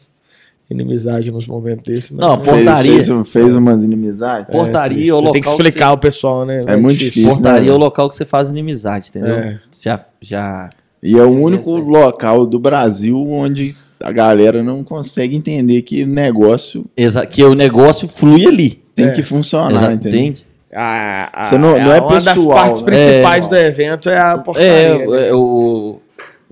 [0.69, 2.11] inimizade nos momentos desses.
[2.11, 2.93] mas- Não, é, Portaria.
[2.93, 4.49] Fez, fez, fez umas inimizades.
[4.51, 5.11] Portaria triste.
[5.11, 6.65] é o Você local tem que que explicar ao pessoal, né?
[6.67, 7.29] É muito difícil.
[7.31, 9.35] Portaria né, é o local que você faz inimizade, entendeu?
[9.37, 9.59] É.
[9.81, 10.71] Já, já.
[11.03, 16.07] E é o único local do Brasil onde a galera não consegue entender que o
[16.07, 18.83] negócio Exa que o negócio flui ali.
[18.95, 19.11] tem É.
[19.13, 20.21] que funcionar, Exa- entendeu?
[20.21, 20.47] entende?
[20.75, 22.87] A, a, Você não- não é uma das pessoal, partes né?
[22.87, 23.49] principais É.
[23.49, 24.99] do evento é a É, portaria.
[25.07, 25.29] né?
[25.29, 26.01] é, o,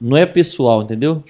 [0.01, 1.23] não é pessoal, entendeu?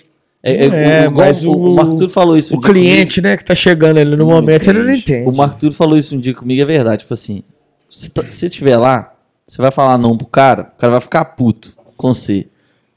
[0.47, 2.55] É, é, igual mas o, o- o Marco Túlio falou isso.
[2.55, 5.27] um O cliente, né, que tá chegando ali no Não momento, ele não entende.
[5.29, 6.99] O Marco Túlio falou isso um dia comigo, é verdade.
[6.99, 7.43] Tipo assim,
[7.89, 9.15] se tá- você estiver lá,
[9.47, 12.47] você vai falar não pro cara, o cara vai ficar puto com você.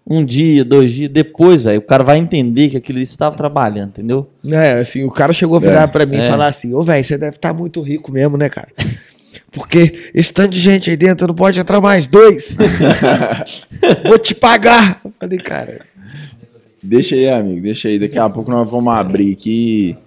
[0.10, 3.36] Um dia, dois dias, depois, velho, o cara vai entender que aquilo ali você estava
[3.36, 4.30] trabalhando, entendeu?
[4.46, 6.30] É, assim, o cara chegou a virar É, pra mim e é.
[6.30, 8.68] falar assim, ô, velho, você deve estar muito rico mesmo, né, cara?
[9.52, 12.56] Porque esse tanto de gente aí dentro não pode entrar mais dois.
[14.06, 15.00] Vou te pagar.
[15.04, 15.82] Eu falei, cara,
[16.82, 18.00] Deixa aí, amigo, deixa aí.
[18.00, 19.98] Daqui a pouco nós vamos abrir aqui.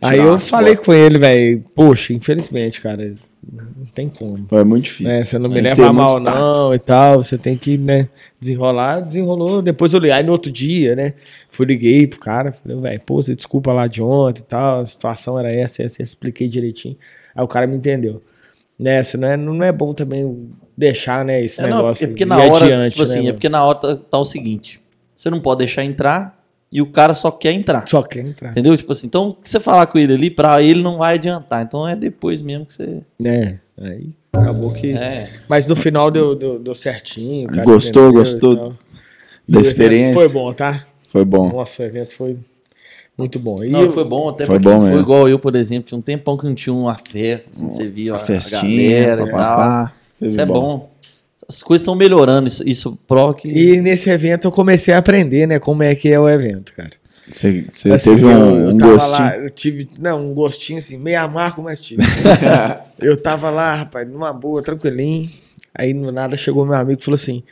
[0.00, 3.14] Aí eu falei com ele, velho, poxa, infelizmente, cara,
[3.52, 4.46] não tem como.
[4.52, 5.12] É muito difícil.
[5.12, 5.24] né?
[5.24, 7.24] Você não me leva mal, não, e tal.
[7.24, 9.62] Você tem que, né, desenrolar, desenrolou.
[9.62, 10.12] Depois eu liguei.
[10.12, 11.14] Aí no outro dia, né,
[11.50, 14.86] fui liguei pro cara, falei, velho, pô, você desculpa lá de ontem e tal, a
[14.86, 16.96] situação era essa, essa, essa, expliquei direitinho.
[17.34, 18.22] Aí o cara me entendeu.
[18.78, 22.24] Né, não é, não é bom também deixar, né, esse É, não, negócio é porque
[22.24, 24.80] na hora, adiante, tipo assim, né, é porque na hora tá, tá o seguinte,
[25.18, 26.38] você não pode deixar entrar
[26.70, 27.86] e o cara só quer entrar.
[27.88, 28.52] Só quer entrar.
[28.52, 28.76] Entendeu?
[28.76, 31.64] Tipo assim, então o que você falar com ele ali, pra ele não vai adiantar.
[31.64, 33.02] Então é depois mesmo que você.
[33.18, 34.92] né aí acabou que...
[34.92, 35.28] É.
[35.48, 37.48] Mas no final deu, deu, deu certinho.
[37.64, 38.74] Gostou, entendeu gostou
[39.48, 40.14] Da experiência.
[40.14, 40.86] Foi bom, tá?
[41.08, 41.50] Foi bom.
[41.50, 42.36] Nossa, o evento foi
[43.16, 43.64] muito bom.
[43.64, 45.02] E Não, eu- foi bom, até Foi porque bom foi mesmo.
[45.02, 48.12] igual eu, por exemplo, tinha um tempão que não tinha uma festa, assim, você via
[48.12, 49.90] Uma a, festinha, galera e tal.
[50.20, 50.90] Isso é bom.
[51.48, 53.48] As coisas estão melhorando, isso, isso prova que.
[53.48, 56.92] E nesse evento eu comecei a aprender, né, como é que é o evento, cara.
[57.30, 59.18] Você, você Assim, teve um, eu, eu um tava gostinho.
[59.18, 62.02] lá, eu tive, não, um gostinho assim, meio amargo, mas tive.
[62.98, 65.28] eu tava lá, rapaz, numa boa, tranquilinho.
[65.74, 67.42] Aí no nada chegou meu amigo e falou assim: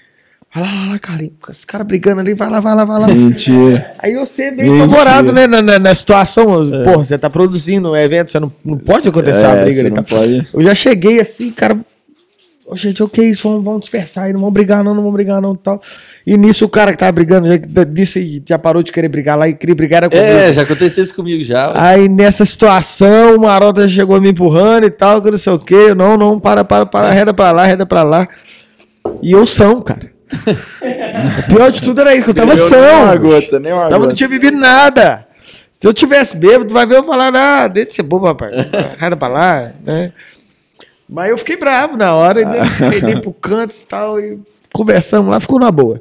[0.54, 3.08] Vai lá, vai lá, Carlinhos, os caras brigando ali, vai lá, vai lá, vai lá.
[3.08, 3.92] Mentira.
[3.98, 4.88] Aí eu sei bem Mentira.
[4.88, 6.44] favorado, né, na, na- na situação.
[6.84, 9.80] Porra, você tá produzindo um evento, você não, não pode acontecer uma É, briga você
[9.86, 9.90] ali.
[9.90, 10.02] não Tá?
[10.02, 10.48] pode.
[10.54, 11.78] Eu já cheguei assim, cara.
[12.68, 13.48] Ô, gente, o que é isso?
[13.48, 15.80] Vamos, vamos dispersar aí, não vamos brigar, não, não vamos brigar, não tal.
[16.26, 19.38] E nisso o cara que tava brigando já disse e já parou de querer brigar
[19.38, 20.26] lá e queria brigar era comigo.
[20.26, 21.72] É, já aconteceu isso comigo já.
[21.76, 25.74] Aí nessa situação, o Marota chegou me empurrando e tal, que não sei o que.
[25.74, 28.28] Eu, não, não, para, para, para, reda pra lá, reda pra lá.
[29.22, 30.10] E eu são, cara.
[31.38, 33.18] o pior de tudo era isso, que eu tava Eu Nem uma são.
[33.18, 35.24] gota, nem uma Tava, não tinha bebido nada.
[35.70, 38.52] Se eu tivesse bêbado, vai ver eu falar, ah, deixa de ser bobo, rapaz.
[38.98, 40.12] Reda pra lá, né?
[41.08, 44.38] Mas eu fiquei bravo na hora, e dei pro canto e tal, e
[44.72, 46.00] conversamos lá, ficou na boa.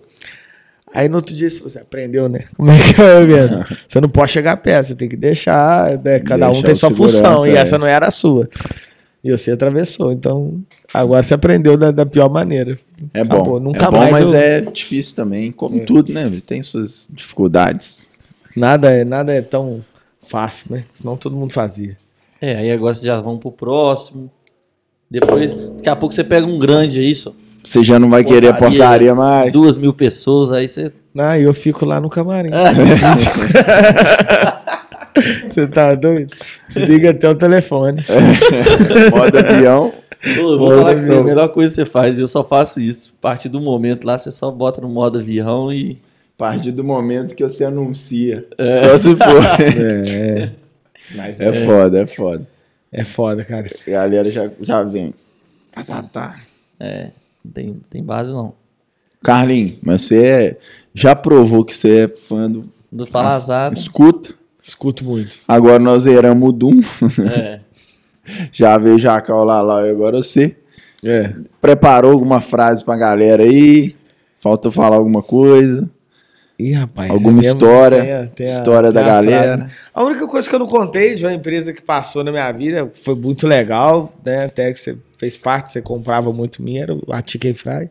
[0.94, 2.46] Aí no outro dia você aprendeu, né?
[2.56, 3.76] Como é que é o evento?
[3.88, 6.20] Você não pode chegar perto, você tem que deixar, né?
[6.22, 7.58] cada um tem sua função, e é.
[7.58, 8.50] essa não era a sua.
[9.22, 10.62] E você atravessou, então
[10.94, 12.80] agora você aprendeu da, da pior maneira.
[13.14, 13.60] É Acabou, bom.
[13.60, 15.52] nunca é bom, mais mas eu- é difícil também.
[15.52, 16.32] Como tudo, né?
[16.46, 18.10] Tem suas dificuldades.
[18.56, 19.84] Nada, é- nada é tão
[20.28, 20.86] fácil, né?
[20.94, 21.98] Senão todo mundo fazia.
[22.40, 24.30] É, aí agora vocês já vão pro próximo.
[25.20, 27.32] Depois, daqui a pouco você pega um grande aí, só.
[27.64, 28.78] Você já não vai querer Portaria.
[28.80, 29.52] portaria mais.
[29.52, 30.92] Duas mil pessoas, aí você.
[31.18, 32.50] Ah, e eu fico lá no camarim.
[35.48, 36.36] Você tá doido?
[36.68, 38.04] Desliga até o telefone.
[39.18, 39.94] Modo avião.
[40.42, 41.24] Ô, vou falar que isso é a não.
[41.24, 43.14] melhor coisa que você faz, eu só faço isso.
[43.20, 45.98] A partir do momento lá, você só bota no modo avião e.
[46.38, 48.46] A partir do momento que você anuncia.
[48.90, 49.42] Só se for.
[49.64, 50.50] É.
[51.16, 52.46] Mas É foda, é foda.
[52.98, 53.70] É foda, cara.
[53.86, 55.14] A galera já, já vem.
[55.70, 56.36] Tá, tá, tá.
[56.80, 57.12] É,
[57.44, 58.54] não tem, tem base não.
[59.22, 60.58] Carlinhos, mas você é-
[60.94, 62.70] já provou que você é fã do.
[62.90, 63.74] Do Falazada.
[63.78, 64.34] Escuta.
[64.62, 65.38] Escuto muito.
[65.46, 66.80] Agora nós zeramos o Doom.
[67.30, 67.60] É.
[68.52, 70.56] Já veio o Jacal lá, lá e agora você.
[71.04, 71.32] É.
[71.62, 73.96] Preparou alguma frase pra galera aí?
[74.40, 75.88] Falta falar alguma coisa?
[76.58, 77.12] Ih, rapaz.
[77.12, 78.02] alguma história?
[78.02, 79.58] tem a- tem a- história da a galera?
[79.58, 79.74] frase.
[79.94, 82.90] A única coisa que eu não contei de uma empresa que passou na minha vida
[83.04, 84.46] foi muito legal, né?
[84.46, 87.90] Até que você fez parte, você comprava muito minha, era a Chicken Fry.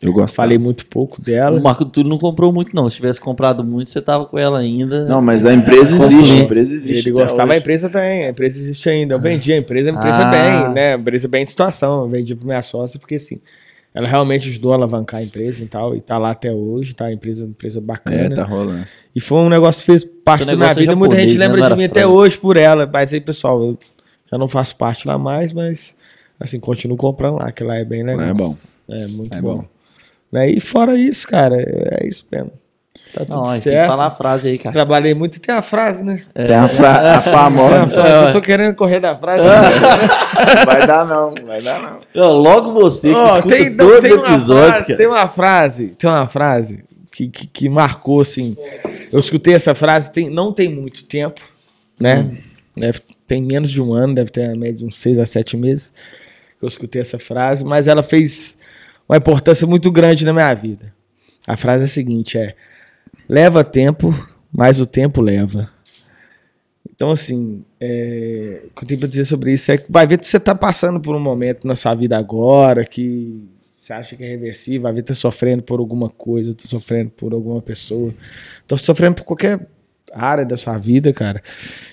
[0.00, 0.34] Eu gosto.
[0.34, 1.58] Falei muito pouco dela.
[1.58, 2.90] O Marco Túlio não comprou muito, não.
[2.90, 5.06] Se tivesse comprado muito, você tava com ela ainda.
[5.06, 6.10] Não, mas a empresa Comprou.
[6.10, 6.32] existe.
[6.40, 7.08] A empresa existe.
[7.08, 7.58] Ele gostava, a hoje.
[7.60, 9.14] empresa tem, a empresa existe ainda.
[9.14, 10.30] Eu vendi a empresa, a empresa Ah.
[10.30, 10.94] bem, né?
[10.94, 12.02] A empresa bem de situação.
[12.02, 13.40] Eu vendi pra minha sócia, porque assim,
[13.94, 17.12] ela realmente ajudou a alavancar a empresa e tal, e tá lá até hoje, tá?
[17.12, 18.34] Empresa, empresa É, bacana.
[18.34, 18.84] tá rolando.
[19.14, 20.96] E foi um negócio que fez parte da minha é vida.
[20.96, 21.46] Muita gente japonês, né?
[21.56, 22.90] lembra de mim até hoje por ela.
[22.92, 23.78] Mas aí, pessoal, eu
[24.30, 25.94] já não faço parte lá mais, mas
[26.40, 28.26] assim, continuo comprando lá, que lá é bem legal.
[28.28, 28.56] É bom.
[28.90, 29.58] É muito É bom.
[29.58, 29.64] bom.
[30.32, 30.50] Né?
[30.50, 32.50] E fora isso, cara, é isso mesmo.
[33.14, 33.88] Tá tudo Não, aí tem que certo.
[33.90, 34.72] falar a frase aí, cara.
[34.72, 36.24] Trabalhei muito e tem a frase, né?
[36.34, 37.88] Tem a, fra a Tem a famosa.
[37.88, 39.44] frase, eu tô querendo correr da frase.
[40.66, 42.00] vai dar não, vai dar não.
[42.12, 44.96] Não, logo você que Ó, escuta tem, não, todos tem episódios, frase, cara.
[44.98, 48.56] tem uma frase, tem uma frase que, que, que marcou, assim.
[49.12, 51.40] Eu escutei essa frase tem, não tem muito tempo,
[52.00, 52.36] né?
[52.76, 52.98] Deve,
[53.28, 55.92] tem menos de um ano, deve ter a média de uns seis a sete meses
[56.58, 58.58] que eu escutei essa frase, mas ela fez
[59.08, 60.92] uma importância muito grande na minha vida.
[61.46, 62.56] A frase é a seguinte: é
[63.28, 64.14] leva tempo,
[64.52, 65.70] mas o tempo leva.
[66.94, 70.18] Então, assim, é, o que eu tenho pra dizer sobre isso é que vai ver
[70.18, 73.42] que você tá passando por um momento na sua vida agora que
[73.74, 77.10] você acha que é reversível, vai ver que tá sofrendo por alguma coisa, tá sofrendo
[77.10, 78.14] por alguma pessoa,
[78.66, 79.66] tá sofrendo por qualquer
[80.12, 81.42] área da sua vida, cara.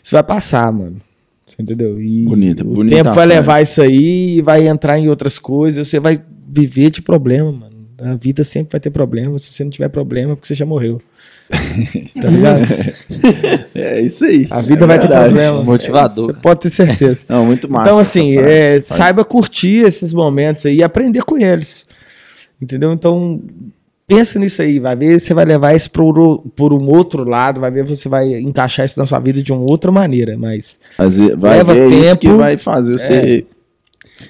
[0.01, 1.01] Isso vai passar, mano.
[1.45, 2.01] Você entendeu?
[2.01, 5.87] E Bonita, o bonita tempo vai levar isso aí e vai entrar em outras coisas,
[5.87, 6.17] você vai
[6.47, 7.70] viver de problema, mano.
[8.01, 9.37] A vida sempre vai ter problema.
[9.39, 11.01] Se você não tiver problema, é porque você já morreu.
[12.21, 12.61] Tá ligado?
[13.75, 14.47] É isso aí.
[14.49, 15.25] A vida É vai ter verdade.
[15.33, 15.63] problema.
[15.63, 16.27] Motivador.
[16.27, 17.25] Você pode ter certeza.
[17.27, 17.83] Não, muito massa.
[17.85, 21.85] Então, assim, é, saiba curtir esses momentos aí e aprender com eles.
[22.61, 22.91] Entendeu?
[22.93, 23.41] Então,
[24.07, 24.79] pensa nisso aí.
[24.79, 28.07] Vai ver, você vai levar isso por, o- por um outro lado, vai ver, você
[28.07, 30.37] vai encaixar isso na sua vida de uma outra maneira.
[30.37, 32.37] Mas Fazer- vai leva ver isso que tempo.
[32.37, 33.45] vai fazer você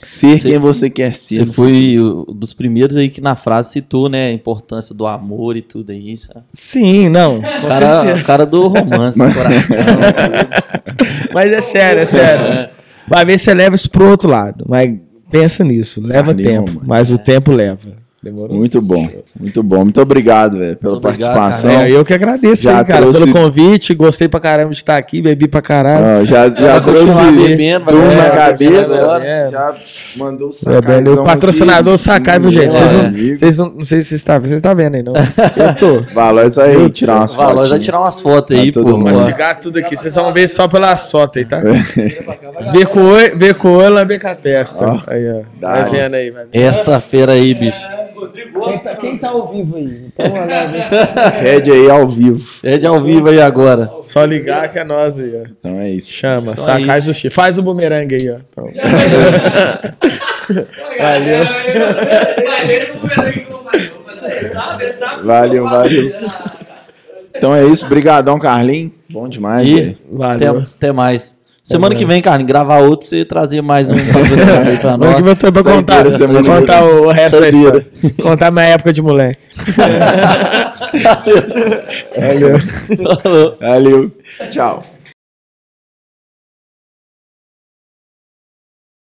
[0.03, 1.45] ser Você- quem você quer ser.
[1.47, 5.55] Você foi o- dos primeiros aí que na frase citou, né, a importância do amor
[5.57, 6.15] e tudo aí.
[6.17, 6.45] sabe?
[6.53, 7.39] sim, não.
[7.39, 9.77] O cara, o cara do romance, coração.
[11.33, 12.69] Mas é sério, é sério.
[13.07, 14.65] Vai ver se você leva isso pro outro lado.
[14.67, 14.95] Mas
[15.29, 16.01] pensa nisso.
[16.01, 16.71] Leva Carne tempo.
[16.71, 16.81] Roma.
[16.85, 18.00] Mas o tempo leva.
[18.23, 18.55] Demorou?
[18.55, 19.09] Muito bom,
[19.39, 19.83] muito bom.
[19.83, 21.71] Muito obrigado, velho, pela obrigado, participação.
[21.71, 23.95] É, eu que agradeço Já aí, cara, trouxe- pelo convite.
[23.95, 26.05] Gostei pra caramba de estar aqui, bebi pra caralho.
[26.21, 29.49] Ah, já já trouxe bebendo, continuar na cabeça.
[29.51, 29.75] Já
[30.17, 32.03] mandou o É, velho, o patrocinador aqui.
[32.03, 32.75] Sakai, viu, gente?
[32.75, 35.13] Vocês não, vocês não, não sei se vocês estão vocês estão vendo aí, não.
[35.57, 36.13] Eu tô.
[36.13, 37.83] Valor vai Meu tirar umas vai fotos.
[37.83, 38.97] tirar umas fotos aí, Tá pô.
[38.97, 39.97] Mastigar tudo aqui.
[39.97, 41.59] Vocês vão ver só pela foto aí, tá?
[42.71, 44.85] Ver com o olho, ver com o olho, lamber com a testa.
[44.85, 45.01] Ó.
[45.07, 45.41] Aí, ó.
[45.59, 46.63] Vai vendo aí, vai vendo.
[46.63, 47.81] Essa feira aí, bicho.
[48.21, 48.97] Rodrigo gosta.
[49.27, 50.07] ao vivo aí?
[50.07, 50.27] Então,
[51.41, 52.47] Pede aí ao vivo.
[52.63, 53.91] É de ao vivo aí agora.
[54.01, 55.47] Só ligar que é nós aí, ó.
[55.59, 56.11] Então é isso.
[56.11, 57.13] Chama, Então é Sakai isso.
[57.13, 57.29] Sushi.
[57.29, 58.37] Faz o bumerangue aí, ó.
[58.51, 58.69] Então.
[60.99, 61.41] Valeu.
[64.23, 65.23] É.
[65.23, 66.11] Valeu, valeu.
[67.35, 67.85] Então é isso.
[67.87, 68.91] Brigadão, Carlinhos.
[69.09, 69.97] Bom demais, E velho.
[70.21, 70.61] até, Valeu.
[70.77, 71.37] até mais.
[71.63, 75.15] Semana que vem, Carlinhos, gravar outro pra você trazer mais um patrocinador aí pra Semana
[75.15, 75.37] que vem eu nós.
[75.39, 77.85] tô pra contar, semana contar o resto da Saideira.
[78.01, 78.15] história.
[78.21, 79.39] Contar minha época de moleque.
[82.17, 82.59] Valeu.
[83.59, 84.11] Valeu.
[84.49, 84.83] Tchau.